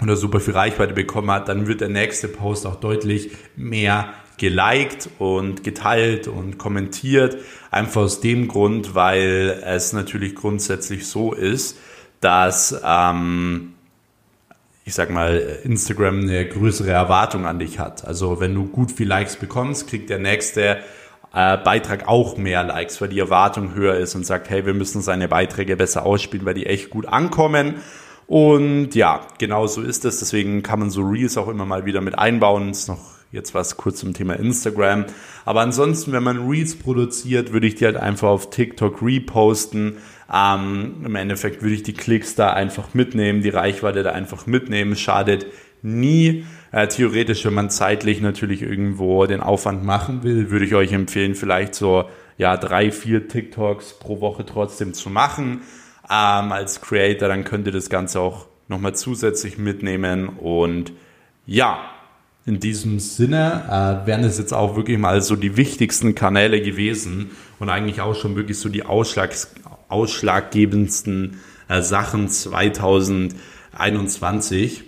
oder 0.00 0.14
super 0.14 0.38
viel 0.38 0.54
Reichweite 0.54 0.94
bekommen 0.94 1.28
hat, 1.32 1.48
dann 1.48 1.66
wird 1.66 1.80
der 1.80 1.88
nächste 1.88 2.28
Post 2.28 2.66
auch 2.66 2.76
deutlich 2.76 3.32
mehr 3.56 4.14
geliked 4.38 5.08
und 5.18 5.62
geteilt 5.64 6.28
und 6.28 6.58
kommentiert. 6.58 7.36
Einfach 7.70 8.02
aus 8.02 8.20
dem 8.20 8.48
Grund, 8.48 8.94
weil 8.94 9.62
es 9.64 9.92
natürlich 9.92 10.34
grundsätzlich 10.34 11.06
so 11.06 11.32
ist, 11.32 11.76
dass 12.20 12.80
ähm, 12.84 13.74
ich 14.88 14.94
sag 14.94 15.10
mal, 15.10 15.58
Instagram 15.64 16.20
eine 16.20 16.48
größere 16.48 16.90
Erwartung 16.90 17.44
an 17.44 17.58
dich 17.58 17.78
hat. 17.78 18.06
Also 18.06 18.40
wenn 18.40 18.54
du 18.54 18.66
gut 18.66 18.90
viel 18.90 19.06
Likes 19.06 19.36
bekommst, 19.36 19.86
kriegt 19.86 20.08
der 20.08 20.18
nächste 20.18 20.78
äh, 21.34 21.58
Beitrag 21.58 22.08
auch 22.08 22.38
mehr 22.38 22.64
Likes, 22.64 22.98
weil 23.02 23.08
die 23.08 23.18
Erwartung 23.18 23.74
höher 23.74 23.96
ist 23.96 24.14
und 24.14 24.24
sagt, 24.24 24.48
hey, 24.48 24.64
wir 24.64 24.72
müssen 24.72 25.02
seine 25.02 25.28
Beiträge 25.28 25.76
besser 25.76 26.06
ausspielen, 26.06 26.46
weil 26.46 26.54
die 26.54 26.64
echt 26.64 26.88
gut 26.88 27.06
ankommen. 27.06 27.82
Und 28.26 28.94
ja, 28.94 29.26
genau 29.36 29.66
so 29.66 29.82
ist 29.82 30.06
es. 30.06 30.20
Deswegen 30.20 30.62
kann 30.62 30.78
man 30.78 30.88
so 30.88 31.02
Reels 31.02 31.36
auch 31.36 31.48
immer 31.48 31.66
mal 31.66 31.84
wieder 31.84 32.00
mit 32.00 32.18
einbauen. 32.18 32.70
Ist 32.70 32.88
noch 32.88 33.17
jetzt 33.30 33.54
was 33.54 33.76
kurz 33.76 34.00
zum 34.00 34.14
Thema 34.14 34.34
Instagram. 34.34 35.06
Aber 35.44 35.60
ansonsten, 35.60 36.12
wenn 36.12 36.22
man 36.22 36.48
Reels 36.48 36.76
produziert, 36.76 37.52
würde 37.52 37.66
ich 37.66 37.74
die 37.74 37.84
halt 37.84 37.96
einfach 37.96 38.28
auf 38.28 38.50
TikTok 38.50 39.02
reposten 39.02 39.98
ähm, 40.32 40.96
Im 41.04 41.14
Endeffekt 41.14 41.62
würde 41.62 41.74
ich 41.74 41.82
die 41.82 41.94
Klicks 41.94 42.34
da 42.34 42.52
einfach 42.52 42.92
mitnehmen, 42.92 43.40
die 43.40 43.48
Reichweite 43.48 44.02
da 44.02 44.12
einfach 44.12 44.46
mitnehmen, 44.46 44.94
schadet 44.94 45.46
nie. 45.80 46.44
Äh, 46.70 46.88
theoretisch, 46.88 47.46
wenn 47.46 47.54
man 47.54 47.70
zeitlich 47.70 48.20
natürlich 48.20 48.60
irgendwo 48.60 49.24
den 49.24 49.40
Aufwand 49.40 49.84
machen 49.84 50.22
will, 50.22 50.50
würde 50.50 50.66
ich 50.66 50.74
euch 50.74 50.92
empfehlen, 50.92 51.34
vielleicht 51.34 51.74
so 51.74 52.04
ja 52.36 52.58
drei, 52.58 52.92
vier 52.92 53.26
TikToks 53.26 53.98
pro 53.98 54.20
Woche 54.20 54.44
trotzdem 54.44 54.92
zu 54.92 55.08
machen 55.08 55.62
ähm, 56.10 56.52
als 56.52 56.82
Creator. 56.82 57.28
Dann 57.28 57.44
könnt 57.44 57.66
ihr 57.66 57.72
das 57.72 57.88
Ganze 57.88 58.20
auch 58.20 58.48
nochmal 58.68 58.94
zusätzlich 58.94 59.56
mitnehmen 59.56 60.28
und 60.28 60.92
ja, 61.46 61.80
in 62.48 62.58
diesem 62.60 62.98
Sinne 62.98 63.64
äh, 63.68 64.06
wären 64.06 64.24
es 64.24 64.38
jetzt 64.38 64.54
auch 64.54 64.74
wirklich 64.74 64.96
mal 64.96 65.20
so 65.20 65.36
die 65.36 65.58
wichtigsten 65.58 66.14
Kanäle 66.14 66.62
gewesen 66.62 67.32
und 67.58 67.68
eigentlich 67.68 68.00
auch 68.00 68.14
schon 68.14 68.36
wirklich 68.36 68.58
so 68.58 68.70
die 68.70 68.84
Ausschlags 68.84 69.52
ausschlaggebendsten 69.88 71.40
äh, 71.68 71.82
Sachen 71.82 72.30
2021. 72.30 74.84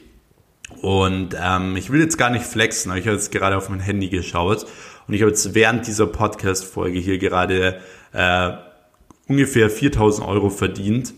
Und 0.80 1.36
ähm, 1.38 1.76
ich 1.76 1.92
will 1.92 2.00
jetzt 2.00 2.16
gar 2.16 2.30
nicht 2.30 2.46
flexen, 2.46 2.90
aber 2.90 2.98
ich 2.98 3.06
habe 3.06 3.16
jetzt 3.16 3.30
gerade 3.30 3.58
auf 3.58 3.68
mein 3.68 3.80
Handy 3.80 4.08
geschaut 4.08 4.64
und 5.06 5.12
ich 5.12 5.20
habe 5.20 5.30
jetzt 5.30 5.54
während 5.54 5.86
dieser 5.86 6.06
Podcast-Folge 6.06 6.98
hier 6.98 7.18
gerade 7.18 7.78
äh, 8.12 8.52
ungefähr 9.28 9.68
4000 9.68 10.26
Euro 10.26 10.48
verdient. 10.48 11.12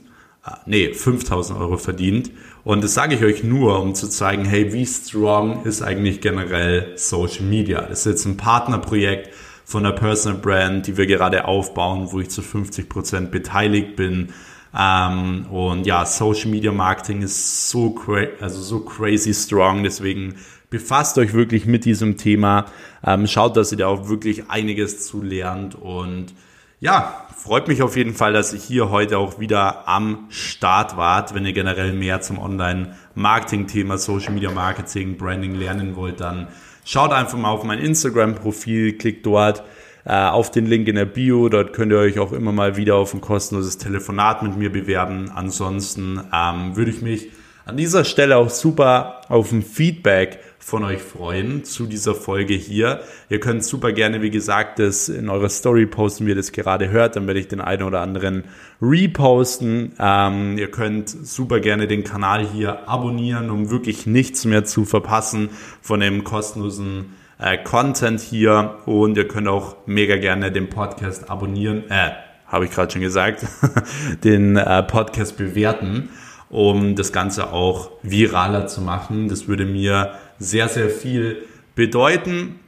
Äh, 0.45 0.51
nee, 0.67 0.93
5000 0.93 1.57
Euro 1.57 1.77
verdient. 1.77 2.33
Und 2.65 2.85
das 2.85 2.95
sage 2.95 3.17
ich 3.17 3.25
euch 3.25 3.43
nur, 3.43 3.81
um 3.81 3.95
zu 3.95 4.09
zeigen, 4.09 4.45
hey, 4.45 4.73
wie 4.73 4.87
strong 4.87 5.65
ist 5.65 5.83
eigentlich 5.83 6.21
generell 6.21 6.93
Social 6.97 7.45
Media. 7.45 7.83
Das 7.83 8.01
ist 8.01 8.07
jetzt 8.07 8.25
ein 8.25 8.37
Partnerprojekt 8.37 9.31
von 9.65 9.83
der 9.83 9.93
Personal 9.93 10.39
Brand, 10.39 10.87
die 10.87 10.97
wir 10.97 11.07
gerade 11.07 11.47
aufbauen, 11.47 12.09
wo 12.13 12.21
ich 12.21 12.31
zu 12.31 12.43
50 12.43 12.89
Prozent 12.89 13.31
beteiligt 13.33 13.97
bin. 13.97 14.33
Ähm, 14.79 15.47
und 15.51 15.87
ja, 15.87 16.07
Social 16.07 16.51
Media 16.51 16.73
Marketing 16.73 17.23
ist 17.23 17.69
so, 17.69 17.97
also 18.41 18.61
so 18.61 18.81
crazy 18.81 19.35
strong, 19.35 19.83
deswegen 19.83 20.37
befasst 20.71 21.19
euch 21.19 21.35
wirklich 21.35 21.67
mit 21.67 21.85
diesem 21.85 22.17
Thema. 22.17 22.67
Ähm, 23.05 23.27
schaut, 23.27 23.57
dass 23.57 23.73
ihr 23.73 23.79
da 23.79 23.89
auch 23.89 24.09
wirklich 24.09 24.51
einiges 24.51 25.07
zu 25.07 25.21
lernt 25.21 25.75
und 25.75 26.33
ja, 26.81 27.22
freut 27.43 27.69
mich 27.69 27.83
auf 27.83 27.97
jeden 27.97 28.15
Fall, 28.15 28.33
dass 28.33 28.53
ihr 28.53 28.61
hier 28.61 28.91
heute 28.91 29.19
auch 29.19 29.41
wieder 29.41 29.89
am 29.89 30.27
Start 30.31 30.97
wart. 30.97 31.35
Wenn 31.35 31.45
ihr 31.45 31.53
generell 31.53 31.93
mehr 31.93 32.21
zum 32.21 32.39
Online-Marketing-Thema, 32.39 33.99
Social 33.99 34.33
Media 34.33 34.51
Marketing, 34.51 35.17
Branding 35.17 35.55
lernen 35.55 35.97
wollt, 35.97 36.21
dann 36.21 36.49
Schaut 36.85 37.13
einfach 37.13 37.39
mal 37.39 37.51
auf 37.51 37.63
mein 37.63 37.79
Instagram-Profil, 37.79 38.99
klickt 38.99 39.25
dort 39.25 39.63
äh, 40.05 40.15
auf 40.15 40.51
den 40.51 40.67
Link 40.67 40.89
in 40.89 40.97
der 40.97 41.05
Bio. 41.05 41.49
Dort 41.49 41.73
könnt 41.73 41.93
ihr 41.93 41.99
euch 41.99 42.19
auch 42.19 42.33
immer 42.33 42.51
mal 42.51 42.77
wieder 42.77 42.97
auf 42.97 43.15
ein 43.15 43.21
kostenloses 43.21 43.79
Telefonat 43.79 44.43
mit 44.43 44.57
mir 44.57 44.73
bewerben. 44.73 45.31
Ansonsten 45.33 46.21
ähm, 46.35 46.77
würde 46.77 46.91
ich 46.91 47.01
mich 47.01 47.31
an 47.65 47.77
dieser 47.77 48.05
Stelle 48.05 48.37
auch 48.37 48.51
super 48.51 49.21
auf 49.29 49.53
ein 49.53 49.63
Feedback 49.63 50.41
von 50.65 50.85
euch 50.85 51.03
freuen 51.03 51.65
zu 51.65 51.87
dieser 51.87 52.15
Folge 52.15 52.55
hier. 52.55 53.01
Ihr 53.29 53.41
könnt 53.41 53.65
super 53.65 53.91
gerne, 53.93 54.23
wie 54.23 54.31
gesagt, 54.31 54.79
das 54.79 55.09
in 55.09 55.29
eurer 55.29 55.49
Story 55.49 55.87
posten, 55.87 56.25
wie 56.25 56.31
ihr 56.31 56.37
das 56.37 56.53
gerade 56.53 56.89
hört. 56.89 57.17
Dann 57.17 57.27
werde 57.27 57.41
ich 57.41 57.49
den 57.49 57.61
einen 57.61 57.83
oder 57.83 58.01
anderen 58.01 58.45
reposten. 58.81 59.93
Ähm, 59.99 60.57
ihr 60.57 60.71
könnt 60.71 61.09
super 61.09 61.59
gerne 61.59 61.89
den 61.89 62.05
Kanal 62.05 62.47
hier 62.47 62.89
abonnieren, 62.89 63.51
um 63.51 63.71
wirklich 63.71 64.07
nichts 64.07 64.45
mehr 64.45 64.65
zu 64.65 64.85
verpassen 64.85 65.51
von 65.81 65.99
dem 65.99 66.23
kostenlosen 66.23 67.13
äh, 67.39 67.59
Content 67.59 68.21
hier. 68.21 68.77
Und 68.87 69.17
ihr 69.17 69.27
könnt 69.27 69.49
auch 69.49 69.77
mega 69.87 70.17
gerne 70.17 70.53
den 70.53 70.71
Podcast 70.71 71.29
abonnieren. 71.29 71.91
Äh, 71.91 72.13
habe 72.47 72.67
ich 72.67 72.71
gerade 72.71 72.93
schon 72.93 73.03
gesagt, 73.03 73.47
den 74.25 74.57
äh, 74.57 74.83
Podcast 74.85 75.37
bewerten 75.37 76.09
um 76.53 76.97
das 76.97 77.13
Ganze 77.13 77.51
auch 77.51 77.91
viraler 78.03 78.67
zu 78.67 78.83
machen. 78.83 79.29
Das 79.29 79.49
würde 79.49 79.65
mir 79.65 80.13
sehr, 80.43 80.69
sehr 80.69 80.91
viel 80.91 81.45
bedeuten. 81.75 82.61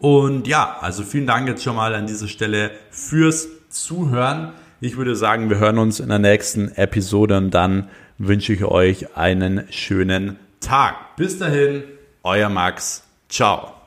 Und 0.00 0.46
ja, 0.46 0.78
also 0.80 1.02
vielen 1.02 1.26
Dank 1.26 1.48
jetzt 1.48 1.62
schon 1.62 1.76
mal 1.76 1.94
an 1.94 2.06
dieser 2.06 2.28
Stelle 2.28 2.70
fürs 2.90 3.48
Zuhören. 3.70 4.52
Ich 4.80 4.96
würde 4.96 5.16
sagen, 5.16 5.50
wir 5.50 5.58
hören 5.58 5.78
uns 5.78 5.98
in 5.98 6.08
der 6.08 6.18
nächsten 6.18 6.68
Episode 6.72 7.36
und 7.36 7.50
dann 7.50 7.88
wünsche 8.18 8.52
ich 8.52 8.64
euch 8.64 9.16
einen 9.16 9.64
schönen 9.70 10.38
Tag. 10.60 11.16
Bis 11.16 11.38
dahin, 11.38 11.84
euer 12.22 12.48
Max. 12.48 13.04
Ciao. 13.28 13.77